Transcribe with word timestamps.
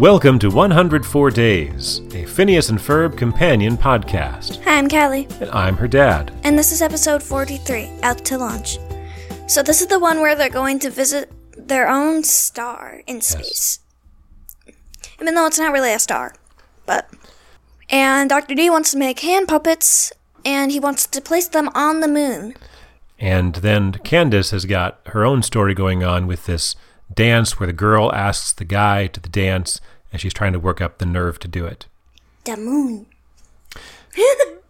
Welcome 0.00 0.38
to 0.38 0.48
104 0.48 1.30
Days, 1.30 2.00
a 2.14 2.24
Phineas 2.24 2.70
and 2.70 2.78
Ferb 2.78 3.18
companion 3.18 3.76
podcast. 3.76 4.62
Hi, 4.64 4.78
I'm 4.78 4.88
Callie, 4.88 5.28
And 5.42 5.50
I'm 5.50 5.76
her 5.76 5.86
dad. 5.86 6.32
and 6.42 6.58
this 6.58 6.72
is 6.72 6.80
episode 6.80 7.22
43 7.22 7.90
Out 8.02 8.24
to 8.24 8.38
Launch. 8.38 8.78
So, 9.46 9.62
this 9.62 9.82
is 9.82 9.88
the 9.88 9.98
one 9.98 10.20
where 10.22 10.34
they're 10.34 10.48
going 10.48 10.78
to 10.78 10.88
visit 10.90 11.30
their 11.54 11.86
own 11.86 12.24
star 12.24 13.02
in 13.06 13.20
space. 13.20 13.80
Even 15.20 15.34
though 15.34 15.46
it's 15.46 15.58
not 15.58 15.72
really 15.72 15.92
a 15.92 15.98
star. 15.98 16.34
But. 16.86 17.10
And 17.90 18.30
Dr. 18.30 18.54
D 18.54 18.70
wants 18.70 18.92
to 18.92 18.96
make 18.98 19.20
hand 19.20 19.48
puppets, 19.48 20.14
and 20.46 20.72
he 20.72 20.80
wants 20.80 21.06
to 21.08 21.20
place 21.20 21.48
them 21.48 21.68
on 21.74 22.00
the 22.00 22.08
moon. 22.08 22.54
And 23.18 23.56
then 23.56 23.92
Candace 23.92 24.50
has 24.52 24.64
got 24.64 25.00
her 25.08 25.26
own 25.26 25.42
story 25.42 25.74
going 25.74 26.02
on 26.02 26.26
with 26.26 26.46
this 26.46 26.74
dance 27.14 27.58
where 27.58 27.66
the 27.66 27.72
girl 27.72 28.12
asks 28.12 28.52
the 28.52 28.64
guy 28.64 29.06
to 29.08 29.20
the 29.20 29.28
dance 29.28 29.80
and 30.12 30.20
she's 30.20 30.34
trying 30.34 30.52
to 30.52 30.60
work 30.60 30.80
up 30.80 30.98
the 30.98 31.06
nerve 31.06 31.38
to 31.40 31.48
do 31.48 31.66
it. 31.66 31.86
The 32.44 32.56
moon. 32.56 33.06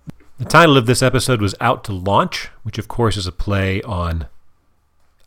The 0.40 0.46
title 0.46 0.78
of 0.78 0.86
this 0.86 1.02
episode 1.02 1.42
was 1.42 1.54
Out 1.60 1.84
to 1.84 1.92
Launch, 1.92 2.48
which 2.62 2.78
of 2.78 2.88
course 2.88 3.18
is 3.18 3.26
a 3.26 3.32
play 3.32 3.82
on 3.82 4.26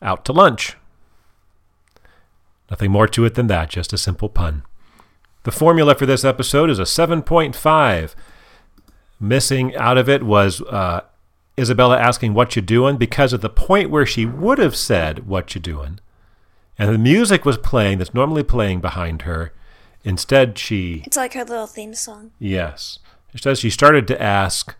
Out 0.02 0.26
to 0.26 0.34
Lunch. 0.34 0.76
Nothing 2.72 2.90
more 2.90 3.08
to 3.10 3.24
it 3.24 3.36
than 3.36 3.46
that, 3.46 3.70
just 3.70 3.94
a 3.94 3.98
simple 4.00 4.28
pun. 4.28 4.64
The 5.44 5.52
formula 5.52 5.94
for 5.94 6.08
this 6.08 6.26
episode 6.26 6.72
is 6.72 6.80
a 6.80 6.84
7.5. 6.84 8.16
Missing 9.20 9.76
out 9.76 10.00
of 10.00 10.10
it 10.10 10.24
was 10.24 10.64
uh, 10.64 11.02
Isabella 11.60 12.00
asking 12.00 12.34
what 12.34 12.56
you 12.56 12.64
doing 12.64 12.98
because 12.98 13.36
at 13.36 13.42
the 13.42 13.52
point 13.52 13.92
where 13.92 14.08
she 14.08 14.26
would 14.26 14.58
have 14.58 14.76
said 14.76 15.28
what 15.28 15.54
you 15.54 15.62
doing, 15.62 16.00
and 16.78 16.94
the 16.94 16.98
music 16.98 17.46
was 17.46 17.58
playing 17.58 17.98
that's 17.98 18.14
normally 18.14 18.44
playing 18.44 18.82
behind 18.82 19.24
her, 19.24 19.54
instead 20.04 20.58
she 20.58 21.04
It's 21.06 21.18
like 21.18 21.34
her 21.34 21.44
little 21.44 21.68
theme 21.68 21.94
song. 21.94 22.32
Yes. 22.40 23.00
Says 23.36 23.60
she 23.60 23.70
started 23.72 24.08
to 24.08 24.22
ask 24.22 24.76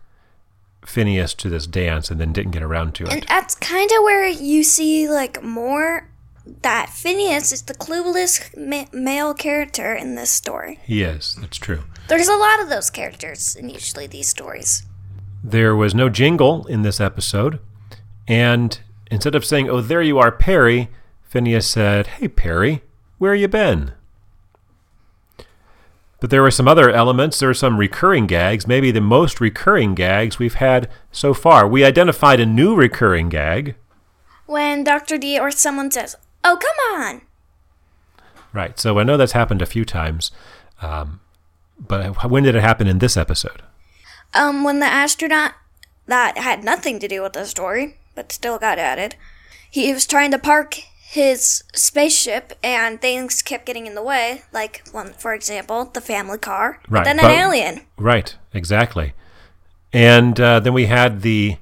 Phineas 0.86 1.34
to 1.34 1.48
this 1.48 1.66
dance 1.66 2.10
and 2.10 2.20
then 2.20 2.32
didn't 2.32 2.52
get 2.52 2.62
around 2.62 2.94
to 2.96 3.04
it. 3.04 3.12
And 3.12 3.22
that's 3.28 3.54
kind 3.56 3.90
of 3.90 4.02
where 4.04 4.28
you 4.28 4.62
see, 4.62 5.08
like, 5.08 5.42
more 5.42 6.08
that 6.62 6.90
Phineas 6.90 7.52
is 7.52 7.62
the 7.62 7.74
clueless 7.74 8.54
ma- 8.56 8.86
male 8.92 9.34
character 9.34 9.94
in 9.94 10.14
this 10.14 10.30
story. 10.30 10.78
He 10.84 11.02
is. 11.02 11.36
That's 11.40 11.56
true. 11.56 11.84
There's 12.08 12.28
a 12.28 12.36
lot 12.36 12.60
of 12.60 12.68
those 12.68 12.90
characters 12.90 13.56
in 13.56 13.70
usually 13.70 14.06
these 14.06 14.28
stories. 14.28 14.84
There 15.42 15.74
was 15.74 15.94
no 15.94 16.08
jingle 16.08 16.66
in 16.66 16.82
this 16.82 17.00
episode. 17.00 17.60
And 18.28 18.78
instead 19.10 19.34
of 19.34 19.44
saying, 19.44 19.68
Oh, 19.68 19.80
there 19.80 20.02
you 20.02 20.18
are, 20.18 20.30
Perry, 20.30 20.90
Phineas 21.34 21.66
said, 21.66 22.06
Hey, 22.06 22.28
Perry, 22.28 22.84
where 23.18 23.34
you 23.34 23.48
been? 23.48 23.90
But 26.20 26.30
there 26.30 26.42
were 26.42 26.50
some 26.52 26.68
other 26.68 26.90
elements. 26.90 27.40
There 27.40 27.48
were 27.48 27.54
some 27.54 27.76
recurring 27.76 28.28
gags, 28.28 28.68
maybe 28.68 28.92
the 28.92 29.00
most 29.00 29.40
recurring 29.40 29.96
gags 29.96 30.38
we've 30.38 30.54
had 30.54 30.88
so 31.10 31.34
far. 31.34 31.66
We 31.66 31.84
identified 31.84 32.38
a 32.38 32.46
new 32.46 32.76
recurring 32.76 33.30
gag. 33.30 33.74
When 34.46 34.84
Dr. 34.84 35.18
D 35.18 35.36
or 35.36 35.50
someone 35.50 35.90
says, 35.90 36.14
Oh, 36.44 36.56
come 36.56 37.02
on! 37.02 37.22
Right. 38.52 38.78
So 38.78 39.00
I 39.00 39.02
know 39.02 39.16
that's 39.16 39.32
happened 39.32 39.60
a 39.60 39.66
few 39.66 39.84
times. 39.84 40.30
Um, 40.82 41.18
but 41.80 42.30
when 42.30 42.44
did 42.44 42.54
it 42.54 42.62
happen 42.62 42.86
in 42.86 43.00
this 43.00 43.16
episode? 43.16 43.60
Um, 44.34 44.62
when 44.62 44.78
the 44.78 44.86
astronaut 44.86 45.54
that 46.06 46.38
had 46.38 46.62
nothing 46.62 47.00
to 47.00 47.08
do 47.08 47.22
with 47.22 47.32
the 47.32 47.44
story, 47.44 47.96
but 48.14 48.30
still 48.30 48.56
got 48.56 48.78
added, 48.78 49.16
he 49.68 49.92
was 49.92 50.06
trying 50.06 50.30
to 50.30 50.38
park 50.38 50.84
his 51.14 51.62
spaceship 51.72 52.54
and 52.60 53.00
things 53.00 53.40
kept 53.40 53.66
getting 53.66 53.86
in 53.86 53.94
the 53.94 54.02
way, 54.02 54.42
like 54.52 54.82
one 54.90 55.12
for 55.12 55.32
example, 55.32 55.84
the 55.94 56.00
family 56.00 56.38
car. 56.38 56.80
Right, 56.88 57.04
then 57.04 57.18
but- 57.18 57.26
an 57.26 57.30
alien. 57.38 57.82
Right. 57.96 58.34
Exactly. 58.52 59.12
And 59.92 60.40
uh, 60.40 60.58
then 60.58 60.72
we 60.74 60.86
had 60.86 61.22
the. 61.22 61.56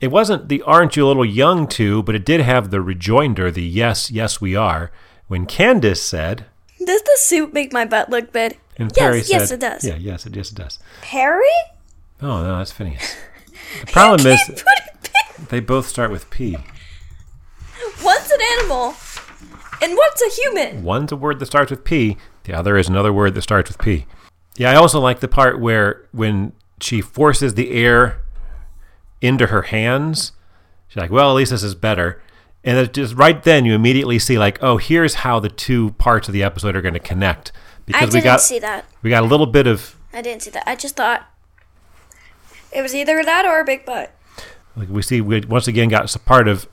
It 0.00 0.08
wasn't 0.08 0.48
the 0.48 0.60
"Aren't 0.62 0.96
you 0.96 1.06
a 1.06 1.08
little 1.08 1.24
young 1.24 1.68
to," 1.68 2.02
but 2.02 2.16
it 2.16 2.24
did 2.24 2.40
have 2.40 2.70
the 2.72 2.80
rejoinder, 2.80 3.48
the 3.52 3.62
"Yes, 3.62 4.10
yes, 4.10 4.40
we 4.40 4.56
are." 4.56 4.90
When 5.28 5.46
Candace 5.46 6.02
said, 6.02 6.46
Does 6.84 7.02
the 7.02 7.16
suit 7.16 7.54
make 7.54 7.72
my 7.72 7.84
butt 7.84 8.10
look 8.10 8.32
big? 8.32 8.58
and 8.76 8.90
Yes, 8.90 8.98
Perry 8.98 9.22
yes, 9.26 9.48
said, 9.48 9.54
it 9.54 9.60
does. 9.60 9.84
Yeah, 9.84 9.94
yes, 9.94 10.26
it 10.26 10.34
yes, 10.36 10.50
it 10.50 10.56
does. 10.56 10.80
Perry? 11.00 11.46
Oh 12.20 12.42
no, 12.42 12.58
that's 12.58 12.72
Phineas. 12.72 13.16
The 13.80 13.86
problem 13.92 14.26
is 14.26 14.64
they 15.48 15.60
both 15.60 15.86
start 15.88 16.10
with 16.10 16.28
P. 16.30 16.56
An 18.44 18.58
animal, 18.60 18.94
and 19.82 19.94
what's 19.96 20.22
a 20.22 20.28
human. 20.42 20.82
One's 20.82 21.12
a 21.12 21.16
word 21.16 21.38
that 21.38 21.46
starts 21.46 21.70
with 21.70 21.84
P, 21.84 22.16
the 22.44 22.52
other 22.52 22.76
is 22.76 22.88
another 22.88 23.12
word 23.12 23.34
that 23.34 23.42
starts 23.42 23.70
with 23.70 23.78
P. 23.78 24.06
Yeah, 24.56 24.70
I 24.70 24.74
also 24.76 25.00
like 25.00 25.20
the 25.20 25.28
part 25.28 25.58
where 25.60 26.06
when 26.12 26.52
she 26.80 27.00
forces 27.00 27.54
the 27.54 27.70
air 27.72 28.22
into 29.20 29.46
her 29.46 29.62
hands, 29.62 30.32
she's 30.88 30.96
like, 31.00 31.10
well, 31.10 31.30
at 31.30 31.34
least 31.34 31.50
this 31.50 31.62
is 31.62 31.74
better. 31.74 32.20
And 32.62 32.78
it 32.78 32.92
just 32.94 33.14
right 33.14 33.42
then 33.42 33.64
you 33.64 33.74
immediately 33.74 34.18
see 34.18 34.38
like, 34.38 34.62
oh, 34.62 34.76
here's 34.78 35.14
how 35.16 35.38
the 35.40 35.48
two 35.50 35.90
parts 35.92 36.28
of 36.28 36.32
the 36.34 36.42
episode 36.42 36.76
are 36.76 36.82
going 36.82 36.94
to 36.94 37.00
connect. 37.00 37.52
I 37.54 37.58
Because 37.86 38.00
didn't 38.10 38.14
we 38.14 38.20
got 38.22 38.40
see 38.40 38.58
that. 38.60 38.86
we 39.02 39.10
got 39.10 39.22
a 39.22 39.26
little 39.26 39.46
bit 39.46 39.66
of 39.66 39.96
I 40.12 40.22
didn't 40.22 40.42
see 40.42 40.50
that. 40.50 40.68
I 40.68 40.76
just 40.76 40.96
thought 40.96 41.26
it 42.72 42.80
was 42.82 42.94
either 42.94 43.22
that 43.22 43.44
or 43.44 43.60
a 43.60 43.64
big 43.64 43.84
butt. 43.84 44.14
like 44.76 44.88
we 44.88 45.02
see 45.02 45.20
we 45.20 45.40
once 45.40 45.66
again 45.68 45.88
got 45.88 46.14
a 46.14 46.18
part 46.18 46.48
of 46.48 46.66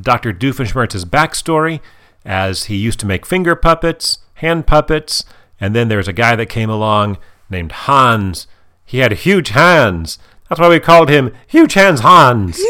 Dr. 0.00 0.32
Doofenshmirtz's 0.32 1.04
backstory 1.04 1.80
as 2.24 2.64
he 2.64 2.76
used 2.76 3.00
to 3.00 3.06
make 3.06 3.24
finger 3.24 3.56
puppets, 3.56 4.18
hand 4.34 4.66
puppets, 4.66 5.24
and 5.60 5.74
then 5.74 5.88
there's 5.88 6.08
a 6.08 6.12
guy 6.12 6.36
that 6.36 6.46
came 6.46 6.70
along 6.70 7.18
named 7.48 7.72
Hans. 7.72 8.46
He 8.84 8.98
had 8.98 9.12
huge 9.12 9.50
hands. 9.50 10.18
That's 10.48 10.60
why 10.60 10.68
we 10.68 10.80
called 10.80 11.08
him 11.08 11.32
Huge 11.46 11.74
Hands 11.74 12.00
Hans. 12.00 12.60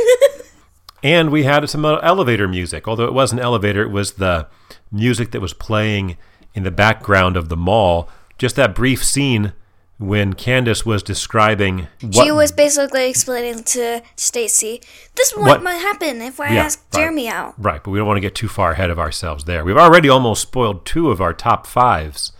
and 1.03 1.31
we 1.31 1.45
had 1.45 1.69
some 1.71 1.85
elevator 1.85 2.47
music. 2.47 2.87
Although 2.87 3.07
it 3.07 3.15
wasn't 3.15 3.41
elevator, 3.41 3.83
it 3.83 3.91
was 3.91 4.13
the 4.13 4.49
music 4.93 5.31
that 5.31 5.41
was 5.41 5.55
playing 5.55 6.17
in 6.55 6.63
the 6.63 6.71
background 6.71 7.37
of 7.37 7.49
the 7.49 7.57
mall. 7.57 8.09
Just 8.39 8.57
that 8.57 8.75
brief 8.75 9.05
scene 9.05 9.53
when 10.01 10.33
Candace 10.33 10.85
was 10.85 11.03
describing 11.03 11.87
what 12.01 12.25
She 12.25 12.33
was 12.33 12.51
basically 12.51 13.09
explaining 13.09 13.63
to 13.65 14.03
Stacy, 14.17 14.81
"This 15.15 15.29
is 15.31 15.37
what, 15.37 15.47
What- 15.47 15.63
might 15.63 15.77
happen 15.77 16.21
if 16.23 16.41
I 16.41 16.55
Yeah, 16.55 16.65
ask 16.65 16.81
right. 16.93 17.01
Jeremy 17.01 17.29
out." 17.29 17.55
Right, 17.59 17.81
but 17.85 17.91
we 17.91 17.99
don't 17.99 18.07
want 18.09 18.17
to 18.17 18.23
get 18.23 18.35
too 18.35 18.49
far 18.49 18.73
ahead 18.73 18.91
of 18.91 18.99
ourselves 18.99 19.45
there. 19.45 19.63
We've 19.63 19.77
already 19.77 20.09
almost 20.09 20.43
spoiled 20.43 20.85
two 20.87 21.11
of 21.11 21.21
our 21.21 21.35
top 21.35 21.67
fives, 21.67 22.33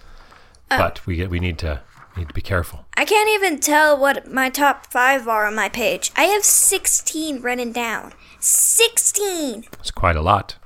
Oh. 0.71 0.79
but 0.79 1.07
we 1.07 1.25
we 1.27 1.39
need 1.39 1.59
to 1.59 1.83
need 2.17 2.29
to 2.29 2.35
be 2.35 2.41
careful. 2.41 2.87
I 2.97 3.05
can't 3.05 3.29
even 3.31 3.61
tell 3.61 3.97
what 3.97 4.31
my 4.33 4.49
top 4.51 4.91
five 4.91 5.29
are 5.29 5.47
on 5.47 5.55
my 5.55 5.69
page. 5.69 6.11
I 6.17 6.25
have 6.25 6.45
sixteen 6.45 7.41
written 7.43 7.73
down. 7.73 8.15
Sixteen. 8.41 9.65
It's 9.79 9.91
quite 9.91 10.17
a 10.17 10.23
lot. 10.23 10.57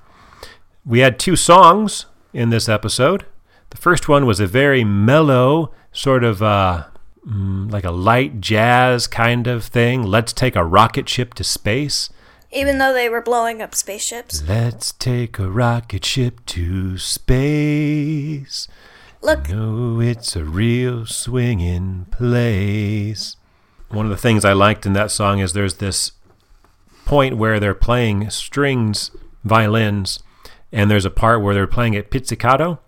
We 0.87 1.01
had 1.01 1.19
two 1.19 1.35
songs 1.37 2.07
in 2.33 2.51
this 2.51 2.69
episode. 2.69 3.27
The 3.71 3.77
first 3.77 4.09
one 4.09 4.25
was 4.27 4.39
a 4.41 4.47
very 4.47 4.85
mellow, 4.85 5.73
sort 5.95 6.25
of 6.25 6.43
uh, 6.43 6.85
mm, 7.27 7.73
like 7.73 7.85
a 7.85 7.91
light 7.91 8.43
jazz 8.43 9.07
kind 9.07 9.47
of 9.47 9.65
thing. 9.65 10.03
Let's 10.03 10.35
take 10.35 10.57
a 10.57 10.65
rocket 10.65 11.09
ship 11.09 11.33
to 11.35 11.45
space. 11.45 12.11
Even 12.53 12.79
though 12.79 12.93
they 12.93 13.09
were 13.09 13.23
blowing 13.23 13.63
up 13.63 13.75
spaceships. 13.75 14.43
Let's 14.47 14.93
take 14.93 15.39
a 15.39 15.51
rocket 15.51 16.05
ship 16.05 16.45
to 16.47 16.99
space. 16.99 18.69
Look, 19.23 19.49
No, 19.49 20.01
it's 20.01 20.37
a 20.37 20.45
real 20.45 21.07
swinging 21.07 22.07
place. 22.11 23.37
One 23.89 24.05
of 24.07 24.11
the 24.11 24.19
things 24.19 24.45
I 24.45 24.53
liked 24.53 24.85
in 24.85 24.93
that 24.93 25.11
song 25.11 25.39
is 25.39 25.53
there's 25.53 25.77
this 25.77 26.13
point 27.07 27.37
where 27.37 27.59
they're 27.59 27.75
playing 27.75 28.31
strings, 28.31 29.11
violins, 29.43 30.21
and 30.71 30.91
there's 30.91 31.05
a 31.05 31.11
part 31.11 31.43
where 31.43 31.55
they're 31.55 31.67
playing 31.67 31.95
it 31.95 32.11
pizzicato, 32.11 32.81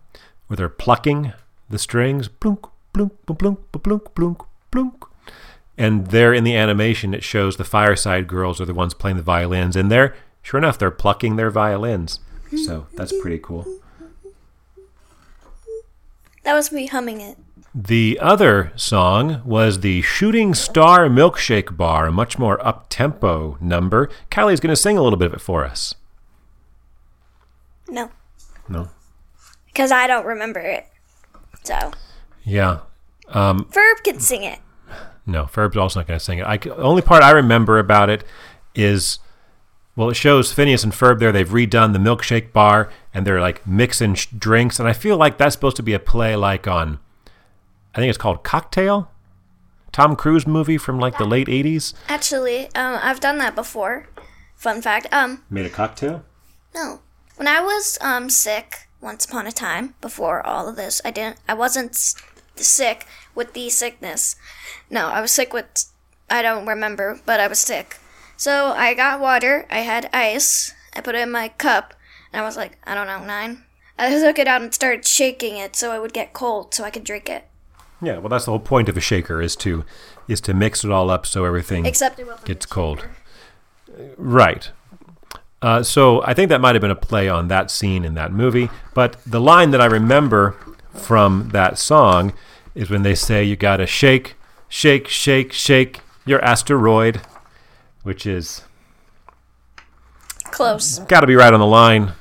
where 0.46 0.56
they're 0.56 0.68
plucking 0.68 1.32
the 1.70 1.78
strings, 1.78 2.28
plunk, 2.28 2.66
plunk, 2.96 3.12
plunk, 3.38 3.58
plunk, 3.82 4.14
plunk, 4.14 4.42
plunk. 4.70 5.04
And 5.78 6.06
there 6.06 6.32
in 6.32 6.44
the 6.44 6.56
animation, 6.56 7.12
it 7.12 7.22
shows 7.22 7.56
the 7.56 7.64
Fireside 7.64 8.26
Girls 8.26 8.60
are 8.60 8.64
the 8.64 8.72
ones 8.74 8.94
playing 8.94 9.18
the 9.18 9.22
violins, 9.22 9.76
and 9.76 9.90
they're 9.90 10.14
sure 10.42 10.58
enough 10.58 10.78
they're 10.78 10.90
plucking 10.90 11.36
their 11.36 11.50
violins. 11.50 12.20
So 12.64 12.86
that's 12.94 13.12
pretty 13.20 13.38
cool. 13.38 13.66
that 16.44 16.54
was 16.54 16.72
me 16.72 16.86
humming 16.86 17.20
it. 17.20 17.36
The 17.74 18.18
other 18.22 18.72
song 18.76 19.42
was 19.44 19.80
the 19.80 20.00
Shooting 20.00 20.54
Star 20.54 21.08
Milkshake 21.08 21.76
Bar, 21.76 22.06
a 22.06 22.12
much 22.12 22.38
more 22.38 22.64
up 22.66 22.86
tempo 22.88 23.58
number. 23.60 24.08
Kylie's 24.30 24.60
going 24.60 24.72
to 24.72 24.76
sing 24.76 24.96
a 24.96 25.02
little 25.02 25.18
bit 25.18 25.26
of 25.26 25.34
it 25.34 25.40
for 25.42 25.64
us. 25.64 25.94
No, 27.88 28.10
No? 28.68 28.88
because 29.66 29.92
I 29.92 30.06
don't 30.06 30.24
remember 30.24 30.58
it. 30.60 30.86
So 31.64 31.90
Yeah. 32.46 32.78
Um, 33.28 33.64
Ferb 33.72 34.02
can 34.04 34.20
sing 34.20 34.44
it. 34.44 34.60
No, 35.26 35.44
Ferb's 35.44 35.76
also 35.76 35.98
not 36.00 36.06
going 36.06 36.18
to 36.18 36.24
sing 36.24 36.38
it. 36.38 36.46
I, 36.46 36.56
the 36.56 36.76
only 36.76 37.02
part 37.02 37.22
I 37.22 37.32
remember 37.32 37.78
about 37.80 38.08
it 38.08 38.22
is 38.74 39.18
Well, 39.96 40.10
it 40.10 40.14
shows 40.14 40.52
Phineas 40.52 40.84
and 40.84 40.92
Ferb 40.92 41.18
there. 41.18 41.32
They've 41.32 41.48
redone 41.48 41.92
the 41.92 41.98
milkshake 41.98 42.52
bar 42.52 42.88
and 43.12 43.26
they're 43.26 43.40
like 43.40 43.66
mixing 43.66 44.14
sh- 44.14 44.26
drinks. 44.26 44.78
And 44.78 44.88
I 44.88 44.92
feel 44.92 45.16
like 45.16 45.38
that's 45.38 45.54
supposed 45.54 45.76
to 45.76 45.82
be 45.82 45.92
a 45.94 45.98
play 45.98 46.36
like 46.36 46.68
on, 46.68 47.00
I 47.94 47.98
think 47.98 48.08
it's 48.10 48.18
called 48.18 48.44
Cocktail, 48.44 49.10
Tom 49.90 50.14
Cruise 50.14 50.46
movie 50.46 50.78
from 50.78 51.00
like 51.00 51.18
the 51.18 51.24
late 51.24 51.48
80s. 51.48 51.94
Actually, 52.08 52.66
um, 52.76 53.00
I've 53.02 53.18
done 53.20 53.38
that 53.38 53.56
before. 53.56 54.06
Fun 54.54 54.80
fact. 54.80 55.08
Um, 55.12 55.42
Made 55.50 55.66
a 55.66 55.70
cocktail? 55.70 56.24
no. 56.74 57.00
When 57.36 57.48
I 57.48 57.60
was 57.60 57.98
um 58.00 58.30
sick 58.30 58.88
once 59.02 59.26
upon 59.26 59.46
a 59.46 59.52
time 59.52 59.94
before 60.00 60.46
all 60.46 60.68
of 60.70 60.76
this, 60.76 61.02
I 61.04 61.10
didn't. 61.10 61.36
I 61.46 61.52
wasn't 61.52 61.90
s- 61.90 62.14
sick 62.64 63.06
with 63.34 63.52
the 63.52 63.68
sickness. 63.70 64.36
No, 64.90 65.08
I 65.08 65.20
was 65.20 65.32
sick 65.32 65.52
with. 65.52 65.86
I 66.28 66.42
don't 66.42 66.66
remember, 66.66 67.20
but 67.24 67.40
I 67.40 67.46
was 67.46 67.58
sick. 67.58 67.98
So 68.36 68.72
I 68.76 68.94
got 68.94 69.20
water. 69.20 69.66
I 69.70 69.78
had 69.78 70.10
ice. 70.12 70.74
I 70.94 71.00
put 71.00 71.14
it 71.14 71.22
in 71.22 71.30
my 71.30 71.48
cup, 71.48 71.94
and 72.32 72.40
I 72.40 72.44
was 72.44 72.56
like, 72.56 72.78
I 72.84 72.94
don't 72.94 73.06
know, 73.06 73.24
nine. 73.24 73.64
I 73.98 74.10
took 74.20 74.38
it 74.38 74.48
out 74.48 74.62
and 74.62 74.74
started 74.74 75.06
shaking 75.06 75.56
it 75.56 75.76
so 75.76 75.94
it 75.94 76.00
would 76.00 76.12
get 76.12 76.32
cold, 76.32 76.74
so 76.74 76.84
I 76.84 76.90
could 76.90 77.04
drink 77.04 77.28
it. 77.28 77.44
Yeah, 78.02 78.18
well, 78.18 78.28
that's 78.28 78.44
the 78.44 78.50
whole 78.50 78.60
point 78.60 78.88
of 78.88 78.96
a 78.96 79.00
shaker 79.00 79.40
is 79.40 79.56
to 79.56 79.84
is 80.28 80.40
to 80.42 80.52
mix 80.52 80.84
it 80.84 80.90
all 80.90 81.08
up 81.08 81.24
so 81.24 81.44
everything 81.44 81.86
Except 81.86 82.18
it 82.18 82.26
gets 82.44 82.66
cold. 82.66 83.06
Right. 84.16 84.70
Uh, 85.62 85.82
so 85.82 86.22
I 86.22 86.34
think 86.34 86.48
that 86.50 86.60
might 86.60 86.74
have 86.74 86.82
been 86.82 86.90
a 86.90 86.96
play 86.96 87.28
on 87.28 87.48
that 87.48 87.70
scene 87.70 88.04
in 88.04 88.14
that 88.14 88.32
movie. 88.32 88.68
But 88.92 89.16
the 89.24 89.40
line 89.40 89.70
that 89.70 89.80
I 89.80 89.86
remember 89.86 90.56
from 90.98 91.50
that 91.52 91.78
song 91.78 92.32
is 92.74 92.90
when 92.90 93.02
they 93.02 93.14
say, 93.14 93.44
You 93.44 93.56
got 93.56 93.78
to 93.78 93.86
shake, 93.86 94.34
shake, 94.68 95.08
shake, 95.08 95.52
shake 95.52 96.00
your 96.24 96.42
asteroid, 96.44 97.20
which 98.02 98.26
is 98.26 98.62
Close. 100.44 101.00
got 101.00 101.20
to 101.20 101.26
be 101.26 101.34
right 101.34 101.52
on 101.52 101.60
the 101.60 101.66
line. 101.66 102.12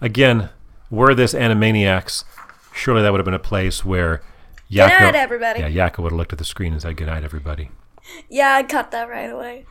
Again, 0.00 0.50
were 0.90 1.14
this 1.14 1.34
Animaniacs, 1.34 2.24
surely 2.72 3.02
that 3.02 3.10
would 3.12 3.18
have 3.18 3.24
been 3.24 3.34
a 3.34 3.38
place 3.38 3.84
where 3.84 4.22
Yakko, 4.70 5.00
night, 5.00 5.14
everybody. 5.14 5.60
Yeah, 5.60 5.88
Yakko 5.88 5.98
would 5.98 6.12
have 6.12 6.18
looked 6.18 6.32
at 6.32 6.38
the 6.38 6.44
screen 6.44 6.72
and 6.72 6.82
said, 6.82 6.96
Good 6.96 7.06
night, 7.06 7.24
everybody. 7.24 7.70
Yeah, 8.28 8.54
I 8.54 8.62
caught 8.62 8.90
that 8.92 9.08
right 9.08 9.30
away. 9.30 9.66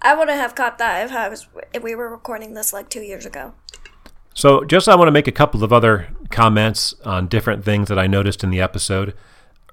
I 0.00 0.14
wouldn't 0.14 0.36
have 0.38 0.54
caught 0.54 0.78
that 0.78 1.06
if 1.06 1.12
I 1.12 1.28
was 1.28 1.46
if 1.72 1.82
we 1.82 1.94
were 1.94 2.08
recording 2.08 2.54
this 2.54 2.72
like 2.72 2.88
two 2.88 3.02
years 3.02 3.24
ago. 3.24 3.54
So, 4.34 4.64
just 4.64 4.88
I 4.88 4.96
want 4.96 5.08
to 5.08 5.12
make 5.12 5.28
a 5.28 5.32
couple 5.32 5.62
of 5.62 5.72
other 5.72 6.08
comments 6.32 6.94
on 7.04 7.28
different 7.28 7.64
things 7.64 7.88
that 7.88 7.98
I 7.98 8.06
noticed 8.06 8.42
in 8.42 8.50
the 8.50 8.60
episode. 8.60 9.14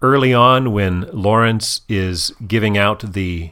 Early 0.01 0.33
on, 0.33 0.71
when 0.71 1.09
Lawrence 1.11 1.81
is 1.89 2.31
giving 2.47 2.77
out 2.77 3.13
the 3.13 3.51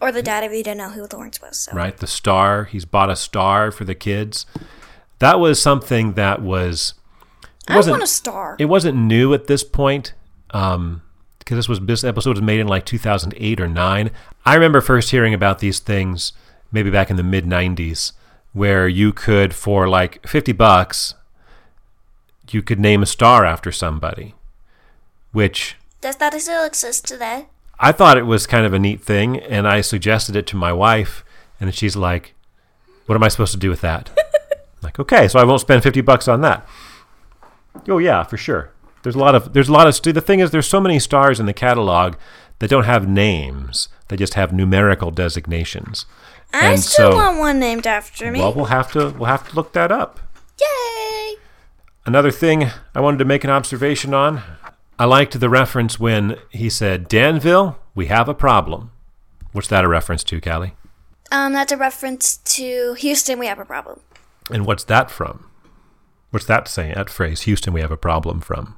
Or 0.00 0.10
the 0.12 0.22
dad 0.22 0.44
if 0.44 0.52
you 0.52 0.62
didn't 0.64 0.78
know 0.78 0.90
who 0.90 1.06
Lawrence 1.12 1.40
was. 1.40 1.58
So. 1.60 1.72
right 1.72 1.96
the 1.96 2.06
star, 2.06 2.64
he's 2.64 2.84
bought 2.84 3.10
a 3.10 3.16
star 3.16 3.70
for 3.70 3.84
the 3.84 3.94
kids. 3.94 4.44
That 5.20 5.40
was 5.40 5.60
something 5.62 6.12
that 6.14 6.42
was 6.42 6.94
it 7.68 7.72
I 7.72 7.76
wasn't 7.76 7.92
want 7.94 8.02
a 8.02 8.06
star. 8.06 8.56
it 8.58 8.66
wasn't 8.66 8.96
new 8.98 9.32
at 9.34 9.46
this 9.46 9.64
point 9.64 10.12
um 10.50 11.02
because 11.38 11.56
this 11.56 11.68
was 11.68 11.80
this 11.80 12.04
episode 12.04 12.30
was 12.30 12.42
made 12.42 12.60
in 12.60 12.68
like 12.68 12.84
2008 12.84 13.60
or 13.60 13.66
9 13.66 14.10
i 14.44 14.54
remember 14.54 14.80
first 14.80 15.10
hearing 15.10 15.34
about 15.34 15.58
these 15.58 15.80
things 15.80 16.32
maybe 16.70 16.90
back 16.90 17.10
in 17.10 17.16
the 17.16 17.22
mid 17.24 17.44
90s 17.44 18.12
where 18.52 18.86
you 18.86 19.12
could 19.12 19.52
for 19.54 19.88
like 19.88 20.24
50 20.28 20.52
bucks 20.52 21.14
you 22.52 22.62
could 22.62 22.78
name 22.80 23.02
a 23.02 23.06
star 23.06 23.44
after 23.44 23.70
somebody 23.72 24.34
which 25.32 25.76
Does 26.00 26.16
that 26.16 26.34
still 26.40 26.64
exist 26.64 27.06
today? 27.06 27.46
i 27.78 27.92
thought 27.92 28.16
it 28.18 28.26
was 28.26 28.46
kind 28.46 28.64
of 28.66 28.72
a 28.72 28.78
neat 28.78 29.02
thing 29.02 29.38
and 29.38 29.66
i 29.68 29.80
suggested 29.80 30.34
it 30.36 30.46
to 30.46 30.56
my 30.56 30.72
wife 30.72 31.24
and 31.60 31.74
she's 31.74 31.96
like 31.96 32.34
what 33.06 33.14
am 33.14 33.22
i 33.22 33.28
supposed 33.28 33.52
to 33.52 33.58
do 33.58 33.68
with 33.70 33.80
that 33.82 34.10
like 34.82 34.98
okay 34.98 35.28
so 35.28 35.38
i 35.38 35.44
won't 35.44 35.60
spend 35.60 35.82
50 35.82 36.00
bucks 36.02 36.28
on 36.28 36.40
that 36.42 36.66
Oh 37.88 37.98
yeah, 37.98 38.22
for 38.22 38.38
sure. 38.38 38.70
There's 39.02 39.14
a 39.14 39.18
lot 39.18 39.34
of 39.34 39.52
there's 39.52 39.68
a 39.68 39.72
lot 39.72 39.86
of 39.86 39.94
st- 39.94 40.14
the 40.14 40.22
thing 40.22 40.40
is 40.40 40.50
there's 40.50 40.66
so 40.66 40.80
many 40.80 40.98
stars 40.98 41.38
in 41.38 41.44
the 41.44 41.52
catalog 41.52 42.14
that 42.58 42.70
don't 42.70 42.84
have 42.84 43.06
names. 43.06 43.88
They 44.08 44.16
just 44.16 44.32
have 44.32 44.50
numerical 44.50 45.10
designations. 45.10 46.06
I 46.54 46.70
And 46.72 46.80
still 46.80 47.12
so- 47.12 47.16
want 47.18 47.38
one 47.38 47.60
named 47.60 47.86
after 47.86 48.32
me. 48.32 48.40
Well, 48.40 48.54
we'll 48.54 48.64
have 48.72 48.90
to 48.92 49.10
we'll 49.10 49.26
have 49.28 49.46
to 49.50 49.54
look 49.54 49.74
that 49.74 49.92
up. 49.92 50.20
Yay! 50.58 50.95
Another 52.06 52.30
thing 52.30 52.70
I 52.94 53.00
wanted 53.00 53.18
to 53.18 53.24
make 53.24 53.42
an 53.42 53.50
observation 53.50 54.14
on. 54.14 54.40
I 54.96 55.04
liked 55.06 55.38
the 55.38 55.50
reference 55.50 55.98
when 55.98 56.38
he 56.50 56.70
said, 56.70 57.08
"Danville, 57.08 57.78
we 57.96 58.06
have 58.06 58.28
a 58.28 58.34
problem." 58.34 58.92
What's 59.50 59.66
that 59.68 59.84
a 59.84 59.88
reference 59.88 60.22
to, 60.24 60.40
Callie? 60.40 60.74
Um, 61.32 61.52
that's 61.52 61.72
a 61.72 61.76
reference 61.76 62.36
to 62.36 62.94
Houston. 62.94 63.40
We 63.40 63.48
have 63.48 63.58
a 63.58 63.64
problem. 63.64 64.00
And 64.52 64.64
what's 64.64 64.84
that 64.84 65.10
from? 65.10 65.50
What's 66.30 66.46
that 66.46 66.68
saying? 66.68 66.94
That 66.94 67.10
phrase, 67.10 67.42
Houston, 67.42 67.72
we 67.72 67.80
have 67.80 67.90
a 67.90 67.96
problem 67.96 68.40
from. 68.40 68.76